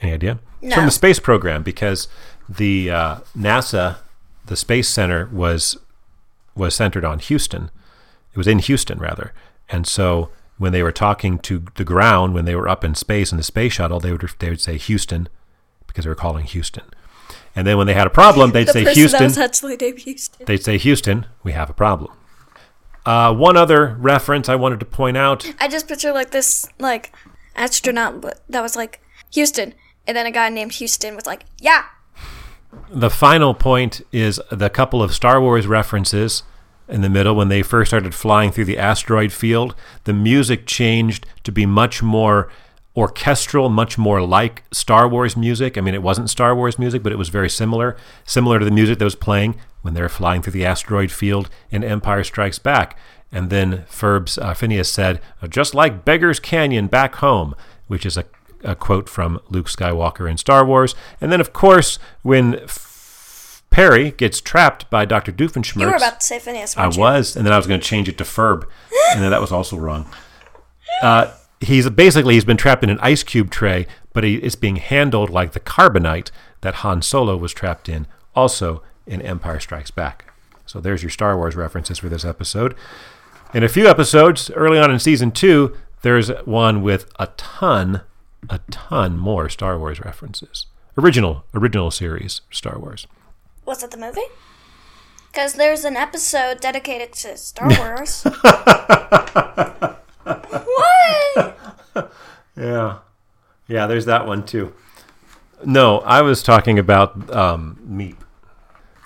Any 0.00 0.12
idea? 0.12 0.40
It's 0.60 0.74
from 0.74 0.86
the 0.86 0.90
space 0.90 1.20
program 1.20 1.62
because 1.62 2.08
the 2.48 2.90
uh, 2.90 3.16
NASA, 3.38 3.98
the 4.46 4.56
space 4.56 4.88
center 4.88 5.28
was 5.32 5.78
was 6.56 6.74
centered 6.74 7.04
on 7.04 7.20
Houston. 7.20 7.70
It 8.32 8.36
was 8.36 8.48
in 8.48 8.58
Houston 8.58 8.98
rather, 8.98 9.32
and 9.68 9.86
so 9.86 10.30
when 10.60 10.72
they 10.72 10.82
were 10.82 10.92
talking 10.92 11.38
to 11.38 11.64
the 11.76 11.84
ground, 11.84 12.34
when 12.34 12.44
they 12.44 12.54
were 12.54 12.68
up 12.68 12.84
in 12.84 12.94
space 12.94 13.32
in 13.32 13.38
the 13.38 13.42
space 13.42 13.72
shuttle, 13.72 13.98
they 13.98 14.12
would 14.12 14.22
they 14.38 14.50
would 14.50 14.60
say 14.60 14.76
Houston 14.76 15.28
because 15.86 16.04
they 16.04 16.08
were 16.10 16.14
calling 16.14 16.44
Houston. 16.44 16.84
And 17.56 17.66
then 17.66 17.76
when 17.78 17.86
they 17.86 17.94
had 17.94 18.06
a 18.06 18.10
problem, 18.10 18.50
they'd 18.52 18.66
The 18.68 18.72
say 18.72 18.94
Houston. 18.94 19.18
that 19.20 19.24
was 19.24 19.38
actually 19.38 19.76
named 19.76 19.98
Houston. 20.00 20.44
They'd 20.46 20.62
say 20.62 20.76
Houston, 20.78 21.26
we 21.42 21.52
have 21.52 21.70
a 21.70 21.72
problem. 21.72 22.12
Uh, 23.06 23.32
one 23.34 23.56
other 23.56 23.96
reference 23.98 24.48
I 24.50 24.54
wanted 24.56 24.78
to 24.80 24.86
point 24.86 25.16
out 25.16 25.50
I 25.58 25.66
just 25.68 25.88
picture 25.88 26.12
like 26.12 26.30
this 26.30 26.68
like 26.78 27.12
astronaut 27.56 28.22
that 28.48 28.60
was 28.60 28.76
like 28.76 29.00
Houston, 29.32 29.74
and 30.06 30.14
then 30.16 30.26
a 30.26 30.30
guy 30.30 30.50
named 30.50 30.72
Houston 30.72 31.14
was 31.16 31.24
like, 31.26 31.44
"Yeah, 31.58 31.84
The 32.90 33.08
final 33.10 33.54
point 33.54 34.02
is 34.12 34.40
the 34.52 34.68
couple 34.68 35.02
of 35.02 35.14
Star 35.14 35.40
Wars 35.40 35.66
references 35.66 36.42
in 36.90 37.00
the 37.00 37.08
middle 37.08 37.34
when 37.34 37.48
they 37.48 37.62
first 37.62 37.90
started 37.90 38.14
flying 38.14 38.50
through 38.50 38.66
the 38.66 38.78
asteroid 38.78 39.32
field. 39.32 39.74
The 40.04 40.12
music 40.12 40.66
changed 40.66 41.26
to 41.44 41.52
be 41.52 41.66
much 41.66 42.02
more 42.02 42.50
orchestral, 42.96 43.68
much 43.68 43.96
more 43.96 44.20
like 44.20 44.64
Star 44.72 45.08
Wars 45.08 45.36
music. 45.36 45.78
I 45.78 45.80
mean, 45.80 45.94
it 45.94 46.02
wasn't 46.02 46.30
Star 46.30 46.54
Wars 46.54 46.78
music, 46.78 47.02
but 47.02 47.12
it 47.12 47.18
was 47.18 47.28
very 47.28 47.48
similar, 47.48 47.96
similar 48.24 48.58
to 48.58 48.64
the 48.64 48.70
music 48.70 48.98
that 48.98 49.04
was 49.04 49.14
playing 49.14 49.56
when 49.82 49.94
they 49.94 50.02
were 50.02 50.08
flying 50.08 50.42
through 50.42 50.52
the 50.52 50.66
asteroid 50.66 51.10
field 51.10 51.48
in 51.70 51.84
Empire 51.84 52.24
Strikes 52.24 52.58
Back. 52.58 52.98
And 53.32 53.48
then 53.48 53.84
Ferb's 53.88 54.38
uh, 54.38 54.54
Phineas 54.54 54.90
said, 54.90 55.20
"Just 55.48 55.74
like 55.74 56.04
Beggar's 56.04 56.40
Canyon 56.40 56.88
back 56.88 57.16
home," 57.16 57.54
which 57.86 58.04
is 58.04 58.16
a, 58.16 58.24
a 58.64 58.74
quote 58.74 59.08
from 59.08 59.40
Luke 59.48 59.68
Skywalker 59.68 60.28
in 60.28 60.36
Star 60.36 60.64
Wars. 60.64 60.96
And 61.20 61.30
then, 61.30 61.40
of 61.40 61.52
course, 61.52 62.00
when 62.22 62.66
Perry 63.70 64.10
gets 64.10 64.40
trapped 64.40 64.90
by 64.90 65.04
Doctor 65.04 65.32
Doofenshmirtz, 65.32 65.80
you 65.80 65.86
were 65.86 65.94
about 65.94 66.20
to 66.20 66.26
say 66.26 66.38
Phineas." 66.38 66.76
I 66.76 66.88
you? 66.88 66.98
was, 66.98 67.36
and 67.36 67.46
then 67.46 67.52
I 67.52 67.56
was 67.56 67.66
going 67.66 67.80
to 67.80 67.86
change 67.86 68.08
it 68.08 68.18
to 68.18 68.24
Ferb, 68.24 68.64
and 69.12 69.22
then 69.22 69.30
that 69.30 69.40
was 69.40 69.52
also 69.52 69.76
wrong. 69.76 70.06
Uh, 71.02 71.32
he's 71.60 71.88
basically 71.90 72.34
he's 72.34 72.44
been 72.44 72.56
trapped 72.56 72.82
in 72.82 72.90
an 72.90 72.98
ice 73.00 73.22
cube 73.22 73.50
tray, 73.50 73.86
but 74.12 74.24
he, 74.24 74.36
it's 74.36 74.56
being 74.56 74.76
handled 74.76 75.30
like 75.30 75.52
the 75.52 75.60
carbonite 75.60 76.30
that 76.62 76.76
Han 76.76 77.02
Solo 77.02 77.36
was 77.36 77.52
trapped 77.52 77.88
in, 77.88 78.06
also 78.34 78.82
in 79.06 79.22
Empire 79.22 79.60
Strikes 79.60 79.90
Back. 79.90 80.32
So 80.66 80.80
there's 80.80 81.02
your 81.02 81.10
Star 81.10 81.36
Wars 81.36 81.56
references 81.56 81.98
for 81.98 82.08
this 82.08 82.24
episode. 82.24 82.74
In 83.52 83.64
a 83.64 83.68
few 83.68 83.88
episodes 83.88 84.50
early 84.52 84.78
on 84.78 84.90
in 84.90 84.98
season 84.98 85.32
two, 85.32 85.76
there's 86.02 86.28
one 86.44 86.82
with 86.82 87.10
a 87.18 87.26
ton, 87.36 88.02
a 88.48 88.60
ton 88.70 89.18
more 89.18 89.48
Star 89.48 89.78
Wars 89.78 90.00
references. 90.00 90.66
Original, 90.96 91.44
original 91.54 91.90
series 91.90 92.42
Star 92.50 92.78
Wars. 92.78 93.06
Was 93.70 93.84
it 93.84 93.92
the 93.92 93.96
movie? 93.98 94.20
Because 95.30 95.52
there's 95.54 95.84
an 95.84 95.96
episode 95.96 96.60
dedicated 96.60 97.12
to 97.12 97.36
Star 97.36 97.68
Wars. 97.78 98.24
what? 100.24 101.56
Yeah. 102.56 102.98
Yeah, 103.68 103.86
there's 103.86 104.06
that 104.06 104.26
one 104.26 104.44
too. 104.44 104.74
No, 105.64 106.00
I 106.00 106.20
was 106.22 106.42
talking 106.42 106.80
about 106.80 107.32
um, 107.32 107.78
Meep. 107.88 108.16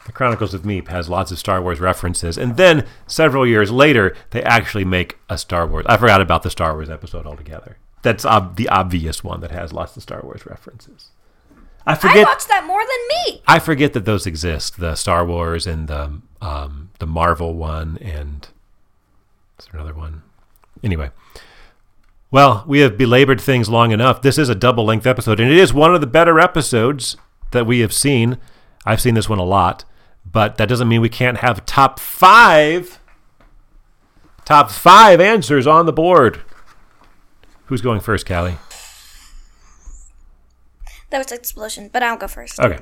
The 0.06 0.12
Chronicles 0.12 0.54
of 0.54 0.62
Meep 0.62 0.88
has 0.88 1.10
lots 1.10 1.30
of 1.30 1.38
Star 1.38 1.60
Wars 1.60 1.78
references. 1.78 2.38
And 2.38 2.56
then 2.56 2.86
several 3.06 3.46
years 3.46 3.70
later, 3.70 4.16
they 4.30 4.42
actually 4.42 4.86
make 4.86 5.18
a 5.28 5.36
Star 5.36 5.66
Wars. 5.66 5.84
I 5.90 5.98
forgot 5.98 6.22
about 6.22 6.42
the 6.42 6.48
Star 6.50 6.72
Wars 6.72 6.88
episode 6.88 7.26
altogether. 7.26 7.76
That's 8.00 8.24
ob- 8.24 8.56
the 8.56 8.70
obvious 8.70 9.22
one 9.22 9.40
that 9.42 9.50
has 9.50 9.74
lots 9.74 9.94
of 9.94 10.02
Star 10.02 10.22
Wars 10.22 10.46
references. 10.46 11.10
I 11.86 11.94
forget. 11.94 12.26
I 12.26 12.30
watched 12.30 12.48
that 12.48 12.64
more 12.66 12.80
than 12.80 13.34
me. 13.34 13.42
I 13.46 13.58
forget 13.58 13.92
that 13.92 14.04
those 14.04 14.26
exist. 14.26 14.78
The 14.78 14.94
Star 14.94 15.24
Wars 15.24 15.66
and 15.66 15.88
the 15.88 16.20
um, 16.40 16.90
the 16.98 17.06
Marvel 17.06 17.54
one, 17.54 17.98
and 18.00 18.48
is 19.58 19.66
there 19.66 19.80
another 19.80 19.94
one? 19.94 20.22
Anyway, 20.82 21.10
well, 22.30 22.64
we 22.66 22.80
have 22.80 22.98
belabored 22.98 23.40
things 23.40 23.68
long 23.68 23.92
enough. 23.92 24.22
This 24.22 24.38
is 24.38 24.48
a 24.48 24.54
double 24.54 24.84
length 24.84 25.06
episode, 25.06 25.40
and 25.40 25.50
it 25.50 25.58
is 25.58 25.72
one 25.72 25.94
of 25.94 26.00
the 26.00 26.06
better 26.06 26.40
episodes 26.40 27.16
that 27.52 27.66
we 27.66 27.80
have 27.80 27.92
seen. 27.92 28.38
I've 28.86 29.00
seen 29.00 29.14
this 29.14 29.28
one 29.28 29.38
a 29.38 29.44
lot, 29.44 29.84
but 30.30 30.56
that 30.56 30.68
doesn't 30.68 30.88
mean 30.88 31.00
we 31.00 31.08
can't 31.08 31.38
have 31.38 31.64
top 31.64 31.98
five 31.98 32.98
Top 34.44 34.70
five 34.70 35.20
answers 35.20 35.66
on 35.66 35.86
the 35.86 35.92
board. 35.92 36.42
Who's 37.66 37.80
going 37.80 38.00
first, 38.00 38.26
Callie? 38.26 38.56
That 41.14 41.30
was 41.30 41.30
explosion, 41.30 41.90
but 41.92 42.02
I'll 42.02 42.16
go 42.16 42.26
first. 42.26 42.58
Okay. 42.58 42.80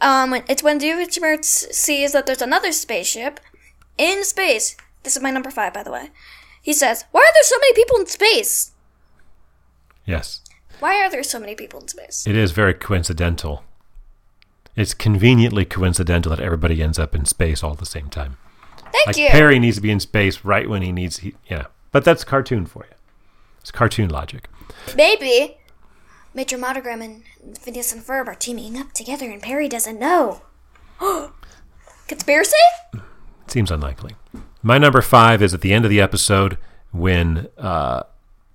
Um, 0.00 0.32
it's 0.48 0.62
when 0.62 0.80
Doofenshmirtz 0.80 1.70
sees 1.74 2.12
that 2.12 2.24
there's 2.24 2.40
another 2.40 2.72
spaceship 2.72 3.40
in 3.98 4.24
space. 4.24 4.74
This 5.02 5.16
is 5.16 5.22
my 5.22 5.30
number 5.30 5.50
five, 5.50 5.74
by 5.74 5.82
the 5.82 5.92
way. 5.92 6.08
He 6.62 6.72
says, 6.72 7.04
"Why 7.10 7.20
are 7.20 7.34
there 7.34 7.42
so 7.42 7.58
many 7.58 7.74
people 7.74 7.98
in 7.98 8.06
space? 8.06 8.72
Yes. 10.06 10.40
Why 10.80 11.04
are 11.04 11.10
there 11.10 11.22
so 11.22 11.38
many 11.38 11.54
people 11.54 11.80
in 11.80 11.88
space?" 11.88 12.26
It 12.26 12.36
is 12.36 12.52
very 12.52 12.72
coincidental. 12.72 13.64
It's 14.74 14.94
conveniently 14.94 15.66
coincidental 15.66 16.34
that 16.34 16.40
everybody 16.40 16.82
ends 16.82 16.98
up 16.98 17.14
in 17.14 17.26
space 17.26 17.62
all 17.62 17.72
at 17.72 17.78
the 17.80 17.84
same 17.84 18.08
time. 18.08 18.38
Thank 18.92 19.08
Like 19.08 19.16
you. 19.18 19.28
Perry 19.28 19.58
needs 19.58 19.76
to 19.76 19.82
be 19.82 19.90
in 19.90 20.00
space 20.00 20.42
right 20.42 20.70
when 20.70 20.80
he 20.80 20.90
needs. 20.90 21.18
He, 21.18 21.34
yeah, 21.50 21.66
but 21.90 22.02
that's 22.02 22.24
cartoon 22.24 22.64
for 22.64 22.86
you. 22.88 22.96
It's 23.60 23.70
cartoon 23.70 24.08
logic. 24.08 24.48
Maybe 24.96 25.58
Major 26.34 26.56
Monogram 26.56 27.02
and 27.02 27.22
Phineas 27.58 27.92
and 27.92 28.02
Ferb 28.02 28.26
are 28.26 28.34
teaming 28.34 28.78
up 28.78 28.92
together, 28.92 29.30
and 29.30 29.42
Perry 29.42 29.68
doesn't 29.68 29.98
know. 29.98 30.42
Conspiracy? 32.08 32.56
It 32.94 33.50
seems 33.50 33.70
unlikely. 33.70 34.16
My 34.62 34.78
number 34.78 35.02
five 35.02 35.42
is 35.42 35.52
at 35.52 35.60
the 35.60 35.72
end 35.74 35.84
of 35.84 35.90
the 35.90 36.00
episode 36.00 36.56
when 36.90 37.48
uh, 37.58 38.04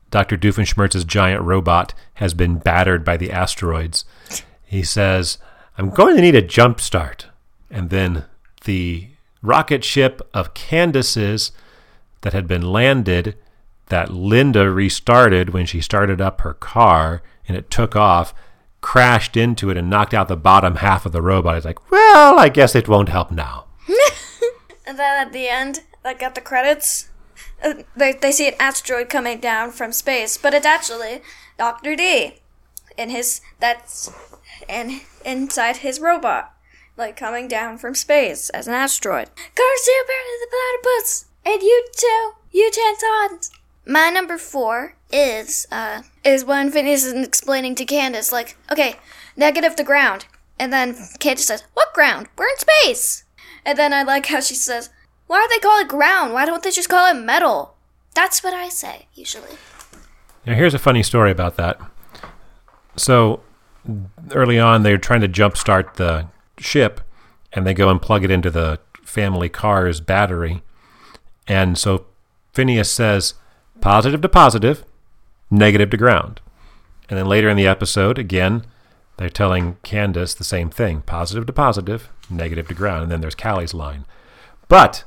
Dr. 0.10 0.38
Doofenshmirtz's 0.38 1.04
giant 1.04 1.44
robot 1.44 1.94
has 2.16 2.34
been 2.34 2.58
battered 2.58 3.04
by 3.04 3.18
the 3.18 3.32
asteroids. 3.32 4.06
He 4.66 4.84
says, 4.84 5.38
I'm 5.78 5.90
going 5.92 6.16
to 6.16 6.22
need 6.22 6.36
a 6.36 6.42
jump 6.42 6.80
start. 6.80 7.28
And 7.70 7.90
then 7.90 8.26
the 8.66 9.10
rocket 9.42 9.84
ship 9.84 10.22
of 10.34 10.54
Candace's 10.54 11.52
that 12.22 12.34
had 12.34 12.48
been 12.48 12.64
landed, 12.64 13.38
that 13.88 14.12
Linda 14.12 14.72
restarted 14.72 15.50
when 15.52 15.66
she 15.66 15.80
started 15.80 16.20
up 16.20 16.42
her 16.42 16.54
car 16.54 17.22
and 17.48 17.58
it 17.58 17.70
took 17.70 17.96
off, 17.96 18.34
crashed 18.82 19.38
into 19.38 19.70
it 19.70 19.78
and 19.78 19.90
knocked 19.90 20.14
out 20.14 20.28
the 20.28 20.38
bottom 20.38 20.76
half 20.76 21.06
of 21.06 21.12
the 21.12 21.22
robot. 21.22 21.56
He's 21.56 21.66
like, 21.66 21.92
well, 21.92 22.38
I 22.40 22.50
guess 22.50 22.76
it 22.76 22.88
won't 22.88 23.10
help 23.10 23.32
now. 23.32 23.66
And 24.88 24.98
then 24.98 25.28
at 25.28 25.34
the 25.34 25.50
end, 25.50 25.82
like 26.06 26.24
at 26.24 26.34
the 26.34 26.42
credits, 26.42 27.10
uh, 27.62 27.84
they, 27.96 28.14
they 28.14 28.32
see 28.32 28.48
an 28.48 28.54
asteroid 28.58 29.10
coming 29.10 29.42
down 29.42 29.72
from 29.72 29.92
space, 29.92 30.38
but 30.38 30.54
it's 30.54 30.66
actually 30.66 31.22
Doctor 31.58 31.94
D, 31.94 32.36
in 32.98 33.10
his 33.10 33.42
that's 33.60 34.10
and 34.70 35.02
inside 35.26 35.78
his 35.78 36.00
robot, 36.00 36.54
like 36.96 37.18
coming 37.18 37.50
down 37.50 37.78
from 37.78 37.96
space 37.96 38.50
as 38.52 38.68
an 38.68 38.74
asteroid. 38.74 39.30
Garcia 39.56 39.96
apparently 40.04 40.38
the 40.40 40.82
platypus, 40.82 41.26
and 41.46 41.62
you 41.62 41.86
too, 41.94 42.32
you 42.52 42.72
tons. 42.72 43.52
My 43.88 44.10
number 44.10 44.38
four 44.38 44.96
is 45.12 45.66
uh 45.72 46.02
is 46.24 46.44
when 46.44 46.72
Phineas 46.72 47.06
is 47.06 47.14
explaining 47.14 47.76
to 47.76 47.86
Candace 47.86 48.32
like, 48.32 48.58
okay, 48.72 48.96
negative 49.36 49.76
the 49.76 49.84
ground, 49.84 50.26
and 50.60 50.74
then 50.74 50.96
Candace 51.20 51.48
says, 51.48 51.64
"What 51.74 51.94
ground? 51.94 52.28
We're 52.38 52.50
in 52.50 52.58
space." 52.58 53.24
And 53.68 53.78
then 53.78 53.92
I 53.92 54.02
like 54.02 54.28
how 54.28 54.40
she 54.40 54.56
says, 54.56 54.90
Why 55.28 55.46
do 55.46 55.54
they 55.54 55.60
call 55.60 55.82
it 55.82 55.90
ground? 55.90 56.32
Why 56.32 56.46
don't 56.46 56.64
they 56.64 56.72
just 56.72 56.88
call 56.88 57.12
it 57.12 57.20
metal? 57.20 57.76
That's 58.16 58.42
what 58.42 58.54
I 58.54 58.70
say, 58.70 59.08
usually. 59.14 59.58
Now, 60.46 60.54
here's 60.54 60.74
a 60.74 60.80
funny 60.80 61.04
story 61.04 61.32
about 61.32 61.58
that. 61.58 61.78
So, 62.96 63.42
early 64.32 64.58
on, 64.58 64.84
they're 64.84 64.98
trying 64.98 65.20
to 65.20 65.28
jumpstart 65.28 65.96
the 65.96 66.30
ship, 66.58 67.02
and 67.52 67.68
they 67.68 67.74
go 67.74 67.90
and 67.90 68.02
plug 68.02 68.24
it 68.24 68.32
into 68.32 68.50
the 68.50 68.80
family 69.04 69.50
car's 69.50 70.00
battery. 70.00 70.64
And 71.46 71.78
so 71.78 72.06
Phineas 72.54 72.90
says, 72.90 73.34
positive 73.88 74.20
to 74.20 74.28
positive, 74.28 74.84
negative 75.50 75.90
to 75.90 75.96
ground. 75.96 76.42
And 77.10 77.18
then 77.18 77.26
later 77.26 77.48
in 77.48 77.56
the 77.56 77.68
episode, 77.68 78.20
again, 78.20 78.66
they're 79.16 79.30
telling 79.30 79.78
Candace 79.82 80.34
the 80.34 80.44
same 80.44 80.70
thing 80.70 81.04
positive 81.04 81.46
to 81.46 81.54
positive, 81.54 82.10
negative 82.30 82.68
to 82.68 82.74
ground. 82.74 83.04
And 83.04 83.12
then 83.14 83.22
there's 83.22 83.34
Callie's 83.34 83.74
line. 83.74 84.04
But 84.68 85.06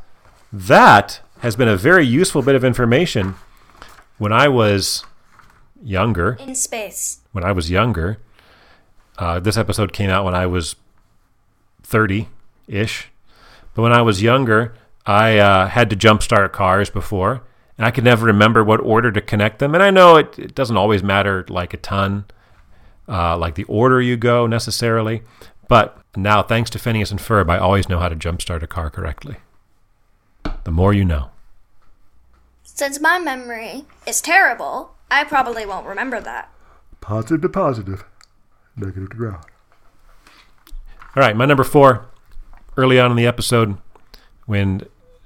that 0.50 1.20
has 1.40 1.56
been 1.56 1.68
a 1.68 1.76
very 1.76 2.06
useful 2.06 2.40
bit 2.40 2.54
of 2.54 2.64
information 2.64 3.34
when 4.16 4.32
I 4.32 4.48
was 4.48 5.04
younger. 5.82 6.38
In 6.40 6.54
space. 6.54 7.20
When 7.32 7.44
I 7.44 7.52
was 7.52 7.70
younger, 7.70 8.16
uh, 9.18 9.40
this 9.40 9.58
episode 9.58 9.92
came 9.92 10.08
out 10.08 10.24
when 10.24 10.34
I 10.34 10.46
was 10.46 10.74
30 11.82 12.30
ish. 12.66 13.10
But 13.74 13.82
when 13.82 13.92
I 13.92 14.00
was 14.00 14.22
younger, 14.22 14.72
I 15.04 15.36
uh, 15.36 15.68
had 15.68 15.90
to 15.90 15.96
jumpstart 15.96 16.52
cars 16.52 16.88
before, 16.88 17.42
and 17.80 17.86
I 17.86 17.90
could 17.92 18.04
never 18.04 18.26
remember 18.26 18.62
what 18.62 18.80
order 18.80 19.10
to 19.10 19.22
connect 19.22 19.58
them. 19.58 19.74
And 19.74 19.82
I 19.82 19.88
know 19.88 20.16
it, 20.16 20.38
it 20.38 20.54
doesn't 20.54 20.76
always 20.76 21.02
matter 21.02 21.46
like 21.48 21.72
a 21.72 21.78
ton, 21.78 22.26
uh, 23.08 23.38
like 23.38 23.54
the 23.54 23.64
order 23.64 24.02
you 24.02 24.18
go 24.18 24.46
necessarily. 24.46 25.22
But 25.66 25.98
now, 26.14 26.42
thanks 26.42 26.68
to 26.70 26.78
Phineas 26.78 27.10
and 27.10 27.18
Ferb, 27.18 27.48
I 27.48 27.56
always 27.56 27.88
know 27.88 27.98
how 27.98 28.10
to 28.10 28.14
jumpstart 28.14 28.62
a 28.62 28.66
car 28.66 28.90
correctly. 28.90 29.36
The 30.64 30.70
more 30.70 30.92
you 30.92 31.06
know. 31.06 31.30
Since 32.64 33.00
my 33.00 33.18
memory 33.18 33.86
is 34.06 34.20
terrible, 34.20 34.90
I 35.10 35.24
probably 35.24 35.64
won't 35.64 35.86
remember 35.86 36.20
that. 36.20 36.52
Positive 37.00 37.40
to 37.40 37.48
positive, 37.48 38.04
negative 38.76 39.08
to 39.08 39.16
ground. 39.16 39.46
All 41.16 41.22
right, 41.22 41.34
my 41.34 41.46
number 41.46 41.64
four. 41.64 42.10
Early 42.76 43.00
on 43.00 43.10
in 43.10 43.16
the 43.16 43.26
episode, 43.26 43.78
when 44.44 44.82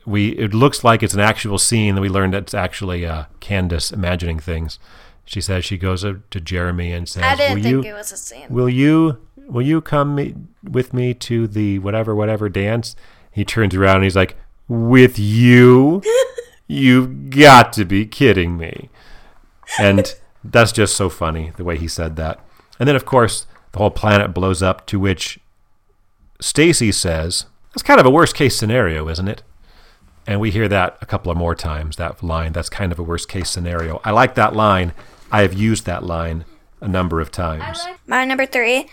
we 0.06 0.30
it 0.30 0.54
looks 0.54 0.84
like 0.84 1.02
it's 1.02 1.14
an 1.14 1.20
actual 1.20 1.58
scene, 1.58 1.94
that 1.94 2.00
we 2.00 2.08
learned 2.08 2.34
it's 2.34 2.54
actually 2.54 3.06
uh, 3.06 3.24
Candace 3.40 3.92
imagining 3.92 4.38
things. 4.38 4.78
She 5.24 5.40
says 5.40 5.64
she 5.64 5.78
goes 5.78 6.04
up 6.04 6.28
to 6.30 6.40
Jeremy 6.40 6.92
and 6.92 7.08
says, 7.08 7.22
I 7.22 7.36
didn't 7.36 7.56
"Will 7.56 7.62
think 7.62 7.84
you, 7.84 7.90
it 7.90 7.94
was 7.94 8.12
a 8.12 8.16
scene. 8.16 8.46
will 8.50 8.68
you, 8.68 9.18
will 9.36 9.62
you 9.62 9.80
come 9.80 10.14
me, 10.14 10.34
with 10.62 10.92
me 10.92 11.14
to 11.14 11.46
the 11.46 11.78
whatever 11.78 12.14
whatever 12.14 12.48
dance?" 12.48 12.94
He 13.30 13.44
turns 13.44 13.74
around 13.74 13.96
and 13.96 14.04
he's 14.04 14.16
like, 14.16 14.36
"With 14.68 15.18
you? 15.18 16.02
You've 16.66 17.30
got 17.30 17.72
to 17.74 17.84
be 17.84 18.06
kidding 18.06 18.56
me!" 18.56 18.90
And 19.78 20.14
that's 20.44 20.72
just 20.72 20.94
so 20.94 21.08
funny 21.08 21.52
the 21.56 21.64
way 21.64 21.78
he 21.78 21.88
said 21.88 22.16
that. 22.16 22.40
And 22.78 22.88
then 22.88 22.96
of 22.96 23.04
course 23.04 23.46
the 23.72 23.78
whole 23.78 23.90
planet 23.90 24.32
blows 24.32 24.62
up. 24.62 24.86
To 24.86 25.00
which 25.00 25.40
Stacy 26.40 26.92
says, 26.92 27.46
That's 27.70 27.82
kind 27.82 27.98
of 27.98 28.06
a 28.06 28.10
worst 28.10 28.34
case 28.34 28.56
scenario, 28.56 29.08
isn't 29.08 29.28
it? 29.28 29.42
And 30.26 30.40
we 30.40 30.50
hear 30.50 30.68
that 30.68 30.98
a 31.00 31.06
couple 31.06 31.30
of 31.30 31.36
more 31.36 31.54
times, 31.54 31.96
that 31.96 32.22
line. 32.22 32.52
That's 32.52 32.70
kind 32.70 32.92
of 32.92 32.98
a 32.98 33.02
worst 33.02 33.28
case 33.28 33.50
scenario. 33.50 34.00
I 34.04 34.10
like 34.10 34.34
that 34.36 34.54
line. 34.54 34.92
I 35.30 35.42
have 35.42 35.54
used 35.54 35.84
that 35.86 36.04
line 36.04 36.44
a 36.80 36.88
number 36.88 37.20
of 37.20 37.30
times. 37.30 37.86
My 38.06 38.24
number 38.24 38.46
three 38.46 38.88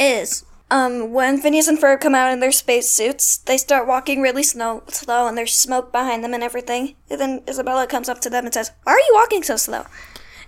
is 0.00 0.44
um 0.70 1.12
when 1.12 1.40
Phineas 1.40 1.68
and 1.68 1.78
Ferb 1.78 2.00
come 2.00 2.14
out 2.14 2.32
in 2.32 2.40
their 2.40 2.52
space 2.52 2.88
suits, 2.88 3.36
they 3.36 3.58
start 3.58 3.86
walking 3.86 4.22
really 4.22 4.42
slow, 4.42 4.82
slow, 4.88 5.26
and 5.26 5.36
there's 5.36 5.52
smoke 5.56 5.92
behind 5.92 6.24
them 6.24 6.34
and 6.34 6.42
everything. 6.42 6.94
And 7.10 7.20
then 7.20 7.42
Isabella 7.48 7.86
comes 7.86 8.08
up 8.08 8.20
to 8.22 8.30
them 8.30 8.44
and 8.44 8.54
says, 8.54 8.72
"Why 8.84 8.92
are 8.92 8.98
you 8.98 9.12
walking 9.14 9.42
so 9.42 9.56
slow?" 9.56 9.84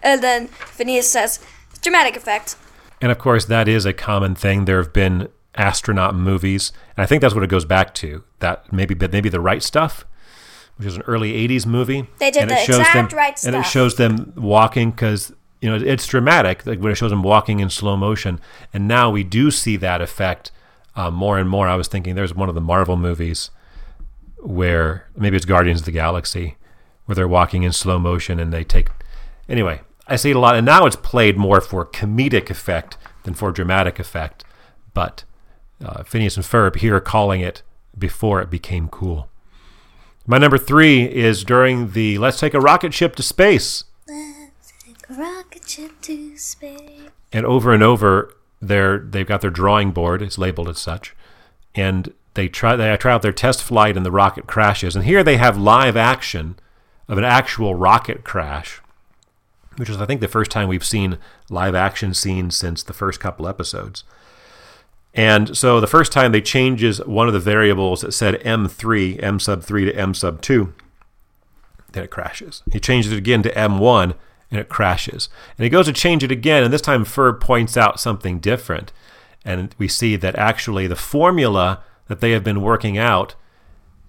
And 0.02 0.22
then 0.22 0.48
Phineas 0.48 1.10
says, 1.10 1.40
"Dramatic 1.82 2.16
effect." 2.16 2.56
And 3.00 3.12
of 3.12 3.18
course, 3.18 3.44
that 3.46 3.68
is 3.68 3.84
a 3.84 3.92
common 3.92 4.34
thing. 4.34 4.64
There 4.64 4.78
have 4.78 4.92
been 4.92 5.28
astronaut 5.56 6.14
movies, 6.14 6.72
and 6.96 7.04
I 7.04 7.06
think 7.06 7.20
that's 7.20 7.34
what 7.34 7.44
it 7.44 7.50
goes 7.50 7.64
back 7.64 7.94
to. 7.96 8.24
That 8.40 8.72
maybe, 8.72 8.94
maybe 8.94 9.28
the 9.28 9.40
right 9.40 9.62
stuff, 9.62 10.06
which 10.76 10.86
is 10.86 10.96
an 10.96 11.02
early 11.02 11.32
'80s 11.48 11.66
movie. 11.66 12.08
They 12.18 12.30
did 12.30 12.42
and 12.42 12.50
the 12.50 12.56
it 12.56 12.66
shows 12.66 12.80
exact 12.80 13.10
them, 13.10 13.18
right 13.18 13.44
and 13.44 13.56
it 13.56 13.64
shows 13.64 13.96
them 13.96 14.32
walking 14.36 14.90
because 14.90 15.32
you 15.60 15.70
know 15.70 15.76
it's 15.76 16.06
dramatic. 16.06 16.66
Like 16.66 16.80
when 16.80 16.92
it 16.92 16.96
shows 16.96 17.10
them 17.10 17.22
walking 17.22 17.60
in 17.60 17.70
slow 17.70 17.96
motion, 17.96 18.40
and 18.72 18.88
now 18.88 19.10
we 19.10 19.24
do 19.24 19.50
see 19.50 19.76
that 19.76 20.00
effect 20.00 20.50
uh, 20.96 21.10
more 21.10 21.38
and 21.38 21.48
more. 21.48 21.68
I 21.68 21.76
was 21.76 21.88
thinking 21.88 22.14
there's 22.14 22.34
one 22.34 22.48
of 22.48 22.54
the 22.54 22.60
Marvel 22.60 22.96
movies 22.96 23.50
where 24.38 25.08
maybe 25.16 25.36
it's 25.36 25.46
Guardians 25.46 25.80
of 25.80 25.86
the 25.86 25.92
Galaxy, 25.92 26.56
where 27.06 27.14
they're 27.14 27.28
walking 27.28 27.62
in 27.62 27.72
slow 27.72 27.98
motion 27.98 28.38
and 28.38 28.52
they 28.52 28.64
take. 28.64 28.88
Anyway, 29.48 29.80
I 30.06 30.16
see 30.16 30.30
it 30.30 30.36
a 30.36 30.40
lot, 30.40 30.56
and 30.56 30.66
now 30.66 30.86
it's 30.86 30.96
played 30.96 31.36
more 31.36 31.60
for 31.60 31.84
comedic 31.84 32.50
effect 32.50 32.96
than 33.22 33.34
for 33.34 33.50
dramatic 33.52 33.98
effect. 33.98 34.44
But 34.92 35.24
uh, 35.84 36.02
Phineas 36.04 36.36
and 36.36 36.44
Ferb 36.44 36.76
here 36.76 37.00
calling 37.00 37.40
it 37.40 37.62
before 37.96 38.40
it 38.40 38.50
became 38.50 38.88
cool. 38.88 39.28
My 40.26 40.38
number 40.38 40.56
three 40.56 41.04
is 41.04 41.44
during 41.44 41.90
the 41.92 42.18
"Let's 42.18 42.38
take 42.38 42.54
a 42.54 42.60
rocket 42.60 42.94
ship 42.94 43.14
to 43.16 43.22
space," 43.22 43.84
Rocket 45.08 45.68
ship 45.68 46.00
to 46.02 46.36
space. 46.38 47.10
and 47.32 47.44
over 47.44 47.74
and 47.74 47.82
over, 47.82 48.34
they're 48.60 48.98
they've 48.98 49.26
got 49.26 49.42
their 49.42 49.50
drawing 49.50 49.90
board. 49.90 50.22
It's 50.22 50.38
labeled 50.38 50.68
as 50.68 50.78
such, 50.78 51.14
and 51.74 52.14
they 52.32 52.48
try 52.48 52.74
they 52.74 52.96
try 52.96 53.12
out 53.12 53.22
their 53.22 53.32
test 53.32 53.62
flight, 53.62 53.96
and 53.98 54.06
the 54.06 54.10
rocket 54.10 54.46
crashes. 54.46 54.96
And 54.96 55.04
here 55.04 55.22
they 55.22 55.36
have 55.36 55.58
live 55.58 55.96
action 55.96 56.56
of 57.06 57.18
an 57.18 57.24
actual 57.24 57.74
rocket 57.74 58.24
crash, 58.24 58.80
which 59.76 59.90
is 59.90 59.98
I 60.00 60.06
think 60.06 60.22
the 60.22 60.28
first 60.28 60.50
time 60.50 60.68
we've 60.68 60.84
seen 60.84 61.18
live 61.50 61.74
action 61.74 62.14
scenes 62.14 62.56
since 62.56 62.82
the 62.82 62.94
first 62.94 63.20
couple 63.20 63.46
episodes. 63.46 64.04
And 65.14 65.56
so 65.56 65.80
the 65.80 65.86
first 65.86 66.12
time 66.12 66.32
they 66.32 66.40
changes 66.40 66.98
one 67.04 67.28
of 67.28 67.34
the 67.34 67.40
variables 67.40 68.00
that 68.00 68.12
said 68.12 68.40
M3, 68.42 69.22
M 69.22 69.38
sub 69.38 69.62
3 69.62 69.84
to 69.84 69.96
M 69.96 70.12
sub 70.12 70.42
2 70.42 70.74
then 71.94 72.04
it 72.04 72.10
crashes. 72.10 72.62
He 72.70 72.78
changes 72.78 73.12
it 73.12 73.18
again 73.18 73.42
to 73.44 73.54
M1 73.54 74.14
and 74.50 74.60
it 74.60 74.68
crashes. 74.68 75.28
And 75.56 75.64
he 75.64 75.70
goes 75.70 75.86
to 75.86 75.92
change 75.92 76.22
it 76.22 76.30
again, 76.30 76.62
and 76.62 76.72
this 76.72 76.82
time 76.82 77.04
Ferb 77.04 77.40
points 77.40 77.76
out 77.76 77.98
something 77.98 78.38
different. 78.38 78.92
And 79.44 79.74
we 79.78 79.88
see 79.88 80.16
that 80.16 80.36
actually 80.36 80.86
the 80.86 80.96
formula 80.96 81.82
that 82.08 82.20
they 82.20 82.32
have 82.32 82.44
been 82.44 82.60
working 82.60 82.98
out, 82.98 83.34